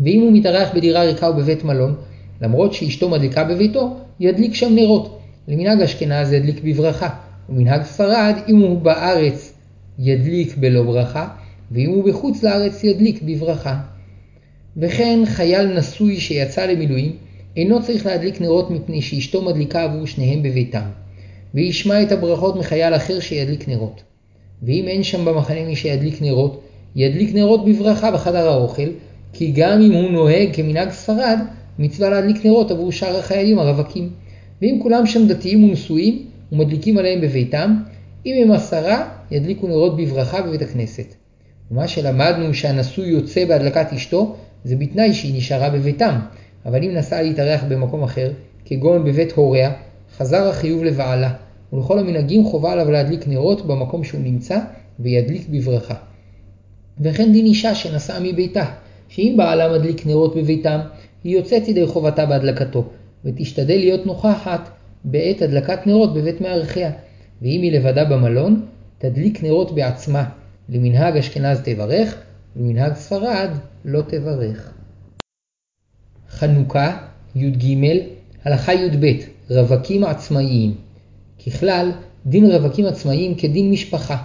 ואם 0.04 0.20
הוא 0.20 0.32
מתארח 0.32 0.74
בדירה 0.74 1.04
ריקה 1.04 1.26
או 1.26 1.34
בבית 1.34 1.64
מלון, 1.64 1.94
למרות 2.40 2.72
שאשתו 2.74 3.08
מדליקה 3.08 3.44
בביתו, 3.44 3.96
ידליק 4.20 4.54
שם 4.54 4.74
נרות. 4.74 5.18
למנהג 5.48 5.80
אשכנז 5.80 6.32
ידליק 6.32 6.60
בברכה, 6.64 7.08
ומנהג 7.48 7.82
ספרד, 7.82 8.34
אם 8.48 8.58
הוא 8.58 8.80
בארץ, 8.80 9.52
ידליק 9.98 10.56
בלא 10.56 10.82
ברכה, 10.82 11.28
ואם 11.70 11.90
הוא 11.90 12.04
בחוץ 12.04 12.42
לארץ 12.42 12.84
ידליק 12.84 13.22
בברכה. 13.22 13.80
וכן 14.76 15.18
חייל 15.26 15.78
נשוי 15.78 16.20
שיצא 16.20 16.66
למילואים, 16.66 17.16
אינו 17.56 17.82
צריך 17.82 18.06
להדליק 18.06 18.40
נרות 18.40 18.70
מפני 18.70 19.02
שאשתו 19.02 19.42
מדליקה 19.42 19.82
עבור 19.82 20.06
שניהם 20.06 20.42
בביתם, 20.42 20.84
וישמע 21.54 22.02
את 22.02 22.12
הברכות 22.12 22.56
מחייל 22.56 22.94
אחר 22.94 23.20
שידליק 23.20 23.68
נרות. 23.68 24.02
ואם 24.62 24.88
אין 24.88 25.02
שם 25.02 25.24
במחנה 25.24 25.64
מי 25.64 25.76
שידליק 25.76 26.22
נרות, 26.22 26.62
ידליק 26.96 27.34
נרות 27.34 27.64
בברכה 27.64 28.10
בחדר 28.10 28.48
האוכל, 28.48 28.88
כי 29.32 29.50
גם 29.50 29.82
אם 29.82 29.92
הוא 29.92 30.10
נוהג 30.10 30.48
כמנהג 30.52 30.90
ספרד, 30.90 31.38
מצווה 31.78 32.10
להדליק 32.10 32.46
נרות 32.46 32.70
עבור 32.70 32.92
שאר 32.92 33.16
החיילים 33.16 33.58
הרווקים. 33.58 34.10
ואם 34.62 34.78
כולם 34.82 35.06
שם 35.06 35.28
דתיים 35.28 35.64
ונשואים, 35.64 36.26
ומדליקים 36.52 36.98
עליהם 36.98 37.20
בביתם, 37.20 37.76
אם 38.26 38.42
הם 38.42 38.52
עשרה, 38.52 39.08
ידליקו 39.30 39.68
נרות 39.68 39.96
בברכה 39.96 40.42
בבית 40.42 40.62
הכנסת. 40.62 41.14
ומה 41.70 41.88
שלמדנו 41.88 42.54
שהנשוי 42.54 43.08
יוצא 43.08 43.44
בהדלקת 43.44 43.92
אשתו, 43.92 44.36
זה 44.64 44.76
בתנאי 44.76 45.14
שהיא 45.14 45.36
נשארה 45.36 45.70
בביתם, 45.70 46.18
אבל 46.66 46.84
אם 46.84 46.90
נסעה 46.94 47.22
להתארח 47.22 47.64
במקום 47.68 48.02
אחר, 48.02 48.32
כגון 48.64 49.04
בבית 49.04 49.32
הוריה, 49.32 49.72
חזר 50.16 50.48
החיוב 50.48 50.84
לבעלה, 50.84 51.32
ולכל 51.72 51.98
המנהגים 51.98 52.44
חובה 52.44 52.72
עליו 52.72 52.90
להדליק 52.90 53.28
נרות 53.28 53.66
במקום 53.66 54.04
שהוא 54.04 54.20
נמצא, 54.20 54.58
וידליק 55.00 55.48
בברכה. 55.48 55.94
וכן 57.00 57.32
דין 57.32 57.46
אישה 57.46 57.74
שנסעה 57.74 58.20
מביתה, 58.20 58.64
שאם 59.08 59.34
בעלה 59.36 59.78
מדליק 59.78 60.06
נרות 60.06 60.36
בביתם, 60.36 60.80
היא 61.24 61.36
יוצאת 61.36 61.68
ידי 61.68 61.86
חובתה 61.86 62.26
בהדלקתו, 62.26 62.84
ותשתדל 63.24 63.76
להיות 63.76 64.06
נוכחת 64.06 64.70
בעת 65.04 65.42
הדלקת 65.42 65.86
נרות 65.86 66.14
בבית 66.14 66.40
מארחיה, 66.40 66.90
ואם 67.42 67.62
היא 67.62 67.72
לבדה 67.72 68.04
במלון, 68.04 68.66
תדליק 68.98 69.42
נרות 69.42 69.74
בעצמה. 69.74 70.24
למנהג 70.68 71.16
אשכנז 71.16 71.60
תברך, 71.64 72.22
ולמנהג 72.56 72.94
ספרד 72.94 73.50
לא 73.84 74.02
תברך. 74.02 74.72
חנוכה, 76.28 76.96
י"ג, 77.36 77.76
הלכה 78.44 78.74
י"ב, 78.74 79.06
רווקים 79.50 80.04
עצמאיים. 80.04 80.74
ככלל, 81.46 81.90
דין 82.26 82.50
רווקים 82.50 82.86
עצמאיים 82.86 83.34
כדין 83.34 83.70
משפחה. 83.70 84.16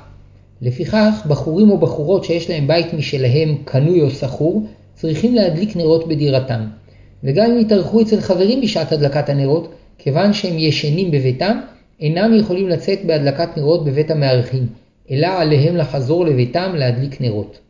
לפיכך, 0.62 1.26
בחורים 1.28 1.72
או 1.72 1.78
בחורות 1.78 2.24
שיש 2.24 2.50
להם 2.50 2.68
בית 2.68 2.94
משלהם, 2.94 3.58
קנוי 3.66 4.02
או 4.02 4.10
שכור, 4.10 4.68
צריכים 4.94 5.36
להדליק 5.36 5.76
נרות 5.76 6.08
בדירתם. 6.08 6.68
וגם 7.24 7.52
אם 7.52 7.60
יתארחו 7.60 8.02
אצל 8.02 8.22
חברים 8.22 8.62
בשעת 8.62 8.92
הדלקת 8.92 9.30
הנרות, 9.30 9.74
כיוון 9.98 10.34
שהם 10.34 10.58
ישנים 10.58 11.12
בביתם, 11.12 11.60
אינם 12.00 12.34
יכולים 12.40 12.70
לצאת 12.70 13.06
בהדלקת 13.06 13.58
נרות 13.58 13.86
בבית 13.86 14.12
המארחים, 14.12 14.68
אלא 15.12 15.28
עליהם 15.28 15.76
לחזור 15.78 16.26
לביתם 16.26 16.72
להדליק 16.76 17.22
נרות. 17.22 17.66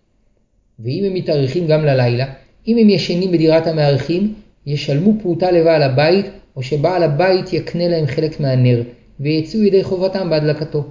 ואם 0.80 1.04
הם 1.08 1.14
מתארחים 1.14 1.68
גם 1.68 1.86
ללילה, 1.86 2.26
אם 2.68 2.78
הם 2.78 2.90
ישנים 2.90 3.32
בדירת 3.32 3.68
המארחים, 3.68 4.34
ישלמו 4.66 5.14
פרוטה 5.22 5.52
לבעל 5.52 5.84
הבית, 5.84 6.26
או 6.56 6.64
שבעל 6.64 7.04
הבית 7.04 7.54
יקנה 7.54 7.88
להם 7.88 8.06
חלק 8.06 8.40
מהנר, 8.40 8.84
ויצאו 9.20 9.64
ידי 9.64 9.84
חובתם 9.84 10.30
בהדלקתו. 10.30 10.84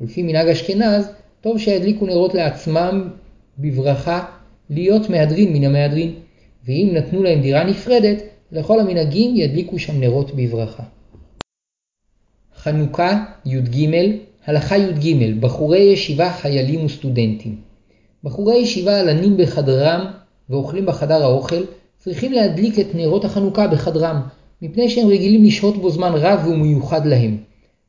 ולפי 0.00 0.22
מנהג 0.22 0.48
אשכנז, 0.48 1.08
טוב 1.40 1.58
שידליקו 1.58 2.06
נרות 2.06 2.34
לעצמם 2.34 3.08
בברכה, 3.58 4.24
להיות 4.70 5.10
מהדרין 5.10 5.52
מן 5.52 5.64
המהדרין. 5.64 6.14
ואם 6.64 6.90
נתנו 6.92 7.22
להם 7.22 7.40
דירה 7.40 7.64
נפרדת, 7.64 8.22
לכל 8.52 8.80
המנהגים 8.80 9.36
ידליקו 9.36 9.78
שם 9.78 10.00
נרות 10.00 10.34
בברכה. 10.34 10.82
חנוכה, 12.56 13.24
י"ג, 13.46 13.88
הלכה 14.46 14.78
י"ג, 14.78 15.40
בחורי 15.40 15.78
ישיבה, 15.78 16.32
חיילים 16.32 16.84
וסטודנטים. 16.84 17.71
בחורי 18.24 18.56
ישיבה 18.56 19.00
הלנים 19.00 19.36
בחדרם 19.36 20.06
ואוכלים 20.50 20.86
בחדר 20.86 21.22
האוכל, 21.22 21.62
צריכים 21.98 22.32
להדליק 22.32 22.78
את 22.78 22.94
נרות 22.94 23.24
החנוכה 23.24 23.66
בחדרם, 23.66 24.20
מפני 24.62 24.88
שהם 24.88 25.08
רגילים 25.08 25.44
לשהות 25.44 25.76
בו 25.76 25.90
זמן 25.90 26.12
רב 26.14 26.40
והוא 26.44 26.56
מיוחד 26.56 27.06
להם. 27.06 27.36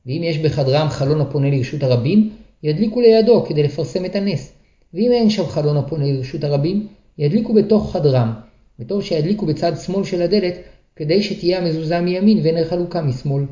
ואם 0.06 0.22
יש 0.24 0.38
בחדרם 0.38 0.90
חלון 0.90 1.22
הפונה 1.22 1.50
לרשות 1.50 1.84
הרבים, 1.84 2.30
ידליקו 2.64 3.02
לידו 3.02 3.46
כדי 3.46 3.64
לפרסם 3.64 4.06
את 4.06 4.16
הנס. 4.16 4.54
ואם 4.94 5.12
אין 5.12 5.30
שם 5.30 5.46
חלון 5.46 5.78
הפונה 5.78 6.12
לרשות 6.12 6.44
הרבים, 6.44 6.88
ידליקו 7.18 7.54
בתוך 7.54 7.94
חדרם, 7.94 8.34
וטוב 8.80 9.04
שידליקו 9.04 9.46
בצד 9.46 9.72
שמאל 9.86 10.04
של 10.04 10.22
הדלת, 10.22 10.54
כדי 10.96 11.24
שתהיה 11.24 11.58
המזוזה 11.58 12.00
מימין 12.00 12.40
ונר 12.44 12.66
חלוקה 12.66 13.02
משמאל. 13.02 13.44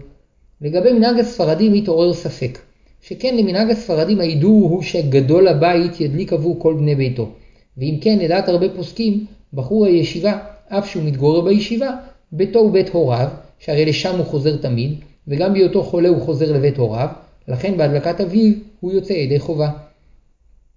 לגבי 0.61 0.93
מנהג 0.93 1.19
הספרדים 1.19 1.73
התעורר 1.73 2.13
ספק, 2.13 2.59
שכן 3.01 3.37
למנהג 3.37 3.69
הספרדים 3.69 4.19
הידוע 4.19 4.69
הוא 4.69 4.81
שגדול 4.81 5.47
הבית 5.47 6.01
ידליק 6.01 6.33
עבור 6.33 6.59
כל 6.59 6.73
בני 6.73 6.95
ביתו, 6.95 7.29
ואם 7.77 7.97
כן 8.01 8.19
לדעת 8.21 8.49
הרבה 8.49 8.69
פוסקים, 8.69 9.25
בחור 9.53 9.85
הישיבה, 9.85 10.37
אף 10.67 10.89
שהוא 10.89 11.03
מתגורר 11.03 11.41
בישיבה, 11.41 11.89
ביתו 12.31 12.59
הוא 12.59 12.71
בית 12.71 12.89
הוריו, 12.89 13.27
שהרי 13.59 13.85
לשם 13.85 14.17
הוא 14.17 14.25
חוזר 14.25 14.57
תמיד, 14.57 14.95
וגם 15.27 15.53
בהיותו 15.53 15.83
חולה 15.83 16.09
הוא 16.09 16.21
חוזר 16.21 16.51
לבית 16.51 16.77
הוריו, 16.77 17.07
לכן 17.47 17.77
בהדלקת 17.77 18.21
אביו 18.21 18.53
הוא 18.79 18.91
יוצא 18.91 19.13
ידי 19.13 19.39
חובה. 19.39 19.69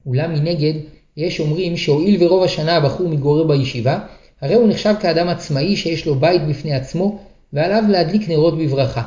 אולם 0.06 0.32
מנגד, 0.32 0.74
יש 1.16 1.40
אומרים 1.40 1.76
שהואיל 1.76 2.24
ורוב 2.24 2.42
השנה 2.42 2.76
הבחור 2.76 3.08
מתגורר 3.08 3.44
בישיבה, 3.44 3.98
הרי 4.40 4.54
הוא 4.54 4.68
נחשב 4.68 4.94
כאדם 5.00 5.28
עצמאי 5.28 5.76
שיש 5.76 6.06
לו 6.06 6.14
בית 6.14 6.42
בפני 6.42 6.74
עצמו, 6.74 7.18
ועליו 7.52 7.84
להדליק 7.88 8.28
נרות 8.28 8.58
בברכה. 8.58 9.02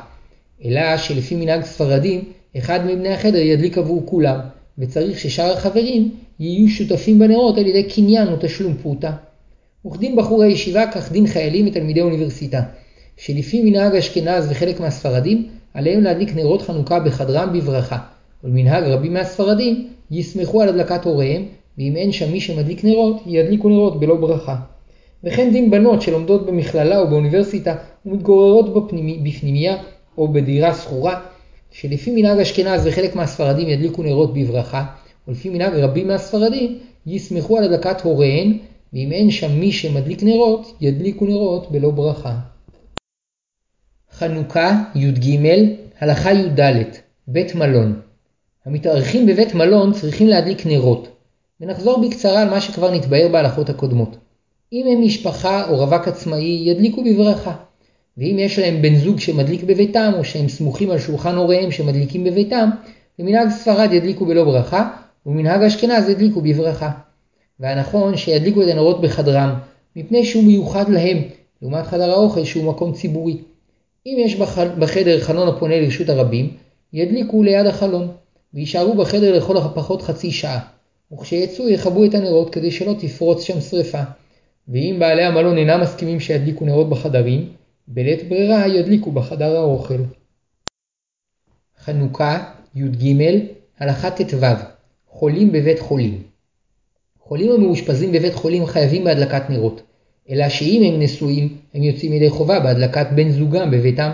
אלא 0.65 0.97
שלפי 0.97 1.35
מנהג 1.35 1.63
ספרדים, 1.63 2.23
אחד 2.57 2.85
מבני 2.85 3.09
החדר 3.09 3.39
ידליק 3.39 3.77
עבור 3.77 4.03
כולם, 4.05 4.39
וצריך 4.77 5.19
ששאר 5.19 5.53
החברים 5.53 6.11
יהיו 6.39 6.67
שותפים 6.69 7.19
בנרות 7.19 7.57
על 7.57 7.67
ידי 7.67 7.83
קניין 7.83 8.27
או 8.27 8.33
תשלום 8.39 8.73
פרוטה. 8.81 9.11
וכדין 9.85 10.15
בחור 10.15 10.43
הישיבה 10.43 10.91
כך 10.91 11.11
דין 11.11 11.27
חיילים 11.27 11.67
ותלמידי 11.67 12.01
אוניברסיטה, 12.01 12.61
שלפי 13.17 13.61
מנהג 13.61 13.95
אשכנז 13.95 14.47
וחלק 14.51 14.79
מהספרדים, 14.79 15.47
עליהם 15.73 16.03
להדליק 16.03 16.35
נרות 16.35 16.61
חנוכה 16.61 16.99
בחדרם 16.99 17.53
בברכה, 17.53 17.97
ולמנהג 18.43 18.83
רבים 18.83 19.13
מהספרדים, 19.13 19.87
יסמכו 20.11 20.61
על 20.61 20.69
הדלקת 20.69 21.05
הוריהם, 21.05 21.45
ואם 21.77 21.95
אין 21.95 22.11
שם 22.11 22.31
מי 22.31 22.41
שמדליק 22.41 22.83
נרות, 22.83 23.21
ידליקו 23.25 23.69
נרות 23.69 23.99
בלא 23.99 24.15
ברכה. 24.15 24.55
וכן 25.23 25.51
דין 25.51 25.71
בנות 25.71 26.01
שלומדות 26.01 26.45
במכללה 26.45 26.99
או 26.99 27.07
באוניברסיטה 27.07 27.75
ומתגוררות 28.05 28.73
בפנימי, 28.73 29.19
בפנימייה 29.23 29.77
או 30.17 30.27
בדירה 30.27 30.73
שכורה, 30.73 31.21
שלפי 31.71 32.11
מנהג 32.11 32.39
אשכנז 32.39 32.87
וחלק 32.87 33.15
מהספרדים 33.15 33.69
ידליקו 33.69 34.03
נרות 34.03 34.33
בברכה, 34.33 34.85
ולפי 35.27 35.49
מנהג 35.49 35.73
רבים 35.73 36.07
מהספרדים 36.07 36.79
יסמכו 37.05 37.57
על 37.57 37.63
הדלקת 37.63 38.01
הוריהן, 38.01 38.57
ואם 38.93 39.11
אין 39.11 39.31
שם 39.31 39.59
מי 39.59 39.71
שמדליק 39.71 40.23
נרות, 40.23 40.77
ידליקו 40.81 41.25
נרות 41.25 41.71
בלא 41.71 41.89
ברכה. 41.89 42.39
חנוכה 44.11 44.83
י"ג 44.95 45.37
הלכה 45.99 46.33
י"ד 46.33 46.59
בית 47.27 47.55
מלון 47.55 48.01
המתארחים 48.65 49.25
בבית 49.25 49.55
מלון 49.55 49.93
צריכים 49.93 50.27
להדליק 50.27 50.65
נרות. 50.65 51.07
ונחזור 51.61 52.07
בקצרה 52.07 52.41
על 52.41 52.49
מה 52.49 52.61
שכבר 52.61 52.91
נתבהר 52.91 53.27
בהלכות 53.31 53.69
הקודמות. 53.69 54.17
אם 54.73 54.85
הם 54.91 55.01
משפחה 55.01 55.69
או 55.69 55.77
רווק 55.77 56.07
עצמאי, 56.07 56.63
ידליקו 56.65 57.03
בברכה. 57.03 57.55
ואם 58.17 58.35
יש 58.39 58.59
להם 58.59 58.81
בן 58.81 58.95
זוג 58.95 59.19
שמדליק 59.19 59.63
בביתם, 59.63 60.11
או 60.17 60.23
שהם 60.23 60.47
סמוכים 60.47 60.89
על 60.89 60.99
שולחן 60.99 61.35
הוריהם 61.35 61.71
שמדליקים 61.71 62.23
בביתם, 62.23 62.69
במנהג 63.19 63.49
ספרד 63.49 63.93
ידליקו 63.93 64.25
בלא 64.25 64.43
ברכה, 64.43 64.89
ובמנהג 65.25 65.61
אשכנז 65.61 66.09
ידליקו 66.09 66.41
בברכה. 66.41 66.91
והנכון 67.59 68.17
שידליקו 68.17 68.63
את 68.63 68.67
הנרות 68.67 69.01
בחדרם, 69.01 69.53
מפני 69.95 70.25
שהוא 70.25 70.43
מיוחד 70.43 70.89
להם, 70.89 71.17
לעומת 71.61 71.85
חדר 71.85 72.11
האוכל 72.11 72.43
שהוא 72.43 72.63
מקום 72.63 72.93
ציבורי. 72.93 73.37
אם 74.05 74.17
יש 74.19 74.35
בחדר 74.79 75.19
חלון 75.19 75.47
הפונה 75.47 75.79
לרשות 75.79 76.09
הרבים, 76.09 76.49
ידליקו 76.93 77.43
ליד 77.43 77.65
החלון, 77.65 78.07
ויישארו 78.53 78.95
בחדר 78.95 79.37
לכל 79.37 79.57
הפחות 79.57 80.01
חצי 80.01 80.31
שעה, 80.31 80.59
וכשיצאו 81.13 81.69
יכבו 81.69 82.05
את 82.05 82.13
הנרות 82.13 82.49
כדי 82.49 82.71
שלא 82.71 82.93
תפרוץ 82.99 83.43
שם 83.43 83.61
שרפה. 83.61 84.01
ואם 84.67 84.95
בעלי 84.99 85.23
המלון 85.23 85.57
אינם 85.57 85.81
מסכימים 85.81 86.19
שידליקו 86.19 86.65
נרות 86.65 86.89
בחדרים, 86.89 87.49
בלית 87.87 88.29
ברירה 88.29 88.67
ידליקו 88.67 89.11
בחדר 89.11 89.55
האוכל. 89.55 90.01
חנוכה, 91.79 92.43
י"ג, 92.75 93.15
הלכה 93.79 94.11
ט"ו, 94.11 94.45
חולים 95.07 95.51
בבית 95.51 95.79
חולים. 95.79 96.23
חולים 97.19 97.51
המאושפזים 97.51 98.11
בבית 98.11 98.33
חולים 98.33 98.65
חייבים 98.65 99.03
בהדלקת 99.03 99.49
נרות, 99.49 99.81
אלא 100.29 100.49
שאם 100.49 100.93
הם 100.93 101.01
נשואים, 101.01 101.57
הם 101.73 101.83
יוצאים 101.83 102.13
ידי 102.13 102.29
חובה 102.29 102.59
בהדלקת 102.59 103.07
בן 103.15 103.29
זוגם 103.31 103.71
בביתם, 103.71 104.11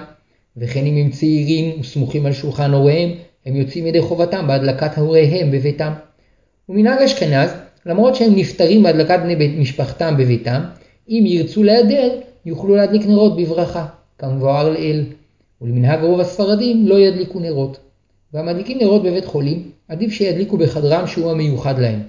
וכן 0.58 0.86
אם 0.86 0.98
הם 0.98 1.10
צעירים 1.10 1.80
וסמוכים 1.80 2.26
על 2.26 2.34
שולחן 2.34 2.72
הוריהם, 2.72 3.10
הם 3.46 3.56
יוצאים 3.56 3.88
ידי 3.88 4.02
חובתם 4.02 4.48
בהדלקת 4.48 4.98
הוריהם 4.98 5.52
בביתם. 5.52 5.94
ומנהג 6.70 7.02
אשכנז, 7.02 7.50
למרות 7.86 8.16
שהם 8.16 8.36
נפטרים 8.36 8.84
בהדלקת 8.84 9.20
בני 9.24 9.58
משפחתם 9.60 10.18
בביתם, 10.18 10.62
אם 11.10 11.24
ירצו 11.28 11.64
להיעדר, 11.64 12.20
יוכלו 12.46 12.76
להדליק 12.76 13.06
נרות 13.06 13.36
בברכה, 13.36 13.86
כמבואר 14.18 14.70
לאל. 14.70 15.04
ולמנהג 15.62 16.04
רוב 16.04 16.20
הספרדים 16.20 16.88
לא 16.88 17.00
ידליקו 17.00 17.40
נרות. 17.40 17.80
והמדליקים 18.34 18.78
נרות 18.82 19.04
בבית 19.04 19.26
חולים, 19.26 19.72
עדיף 19.88 20.12
שידליקו 20.12 20.58
בחדרם 20.58 21.08
שהוא 21.08 21.32
המיוחד 21.32 21.80
להם, 21.80 22.00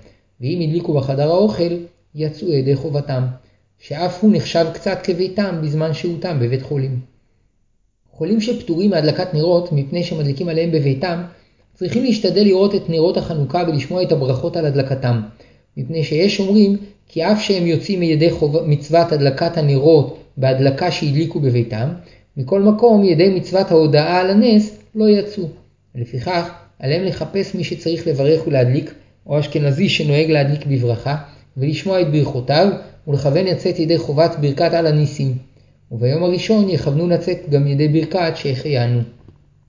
ואם 0.40 0.58
ידליקו 0.60 0.92
בחדר 0.92 1.30
האוכל, 1.30 1.76
יצאו 2.14 2.52
ידי 2.52 2.76
חובתם, 2.76 3.22
שאף 3.78 4.22
הוא 4.22 4.30
נחשב 4.34 4.66
קצת 4.74 4.98
כביתם 5.02 5.58
בזמן 5.62 5.94
שהותם 5.94 6.38
בבית 6.40 6.62
חולים. 6.62 7.00
חולים 8.12 8.40
שפטורים 8.40 8.90
מהדלקת 8.90 9.34
נרות 9.34 9.72
מפני 9.72 10.04
שמדליקים 10.04 10.48
עליהם 10.48 10.72
בביתם, 10.72 11.22
צריכים 11.74 12.02
להשתדל 12.04 12.44
לראות 12.44 12.74
את 12.74 12.88
נרות 12.90 13.16
החנוכה 13.16 13.64
ולשמוע 13.68 14.02
את 14.02 14.12
הברכות 14.12 14.56
על 14.56 14.66
הדלקתם, 14.66 15.20
מפני 15.76 16.04
שיש 16.04 16.40
אומרים 16.40 16.76
כי 17.08 17.24
אף 17.24 17.40
שהם 17.40 17.66
יוצאים 17.66 18.00
מידי 18.00 18.30
חוב... 18.30 18.62
מצוות 18.66 19.12
הדלקת 19.12 19.56
הנרות 19.56 20.23
בהדלקה 20.36 20.90
שהדליקו 20.90 21.40
בביתם, 21.40 21.88
מכל 22.36 22.62
מקום 22.62 23.04
ידי 23.04 23.28
מצוות 23.28 23.70
ההודעה 23.70 24.20
על 24.20 24.30
הנס 24.30 24.78
לא 24.94 25.08
יצאו. 25.08 25.44
לפיכך, 25.94 26.50
עליהם 26.78 27.04
לחפש 27.04 27.54
מי 27.54 27.64
שצריך 27.64 28.06
לברך 28.06 28.46
ולהדליק, 28.46 28.94
או 29.26 29.40
אשכנזי 29.40 29.88
שנוהג 29.88 30.30
להדליק 30.30 30.66
בברכה, 30.66 31.16
ולשמוע 31.56 32.00
את 32.00 32.12
ברכותיו, 32.12 32.68
ולכוון 33.08 33.46
יצאת 33.46 33.78
ידי 33.78 33.98
חובת 33.98 34.36
ברכת 34.40 34.74
על 34.74 34.86
הניסים. 34.86 35.34
וביום 35.92 36.22
הראשון 36.22 36.70
יכוונו 36.70 37.08
לצאת 37.08 37.38
גם 37.50 37.66
ידי 37.66 37.88
ברכת 37.88 38.32
שהחיינו. 38.36 39.00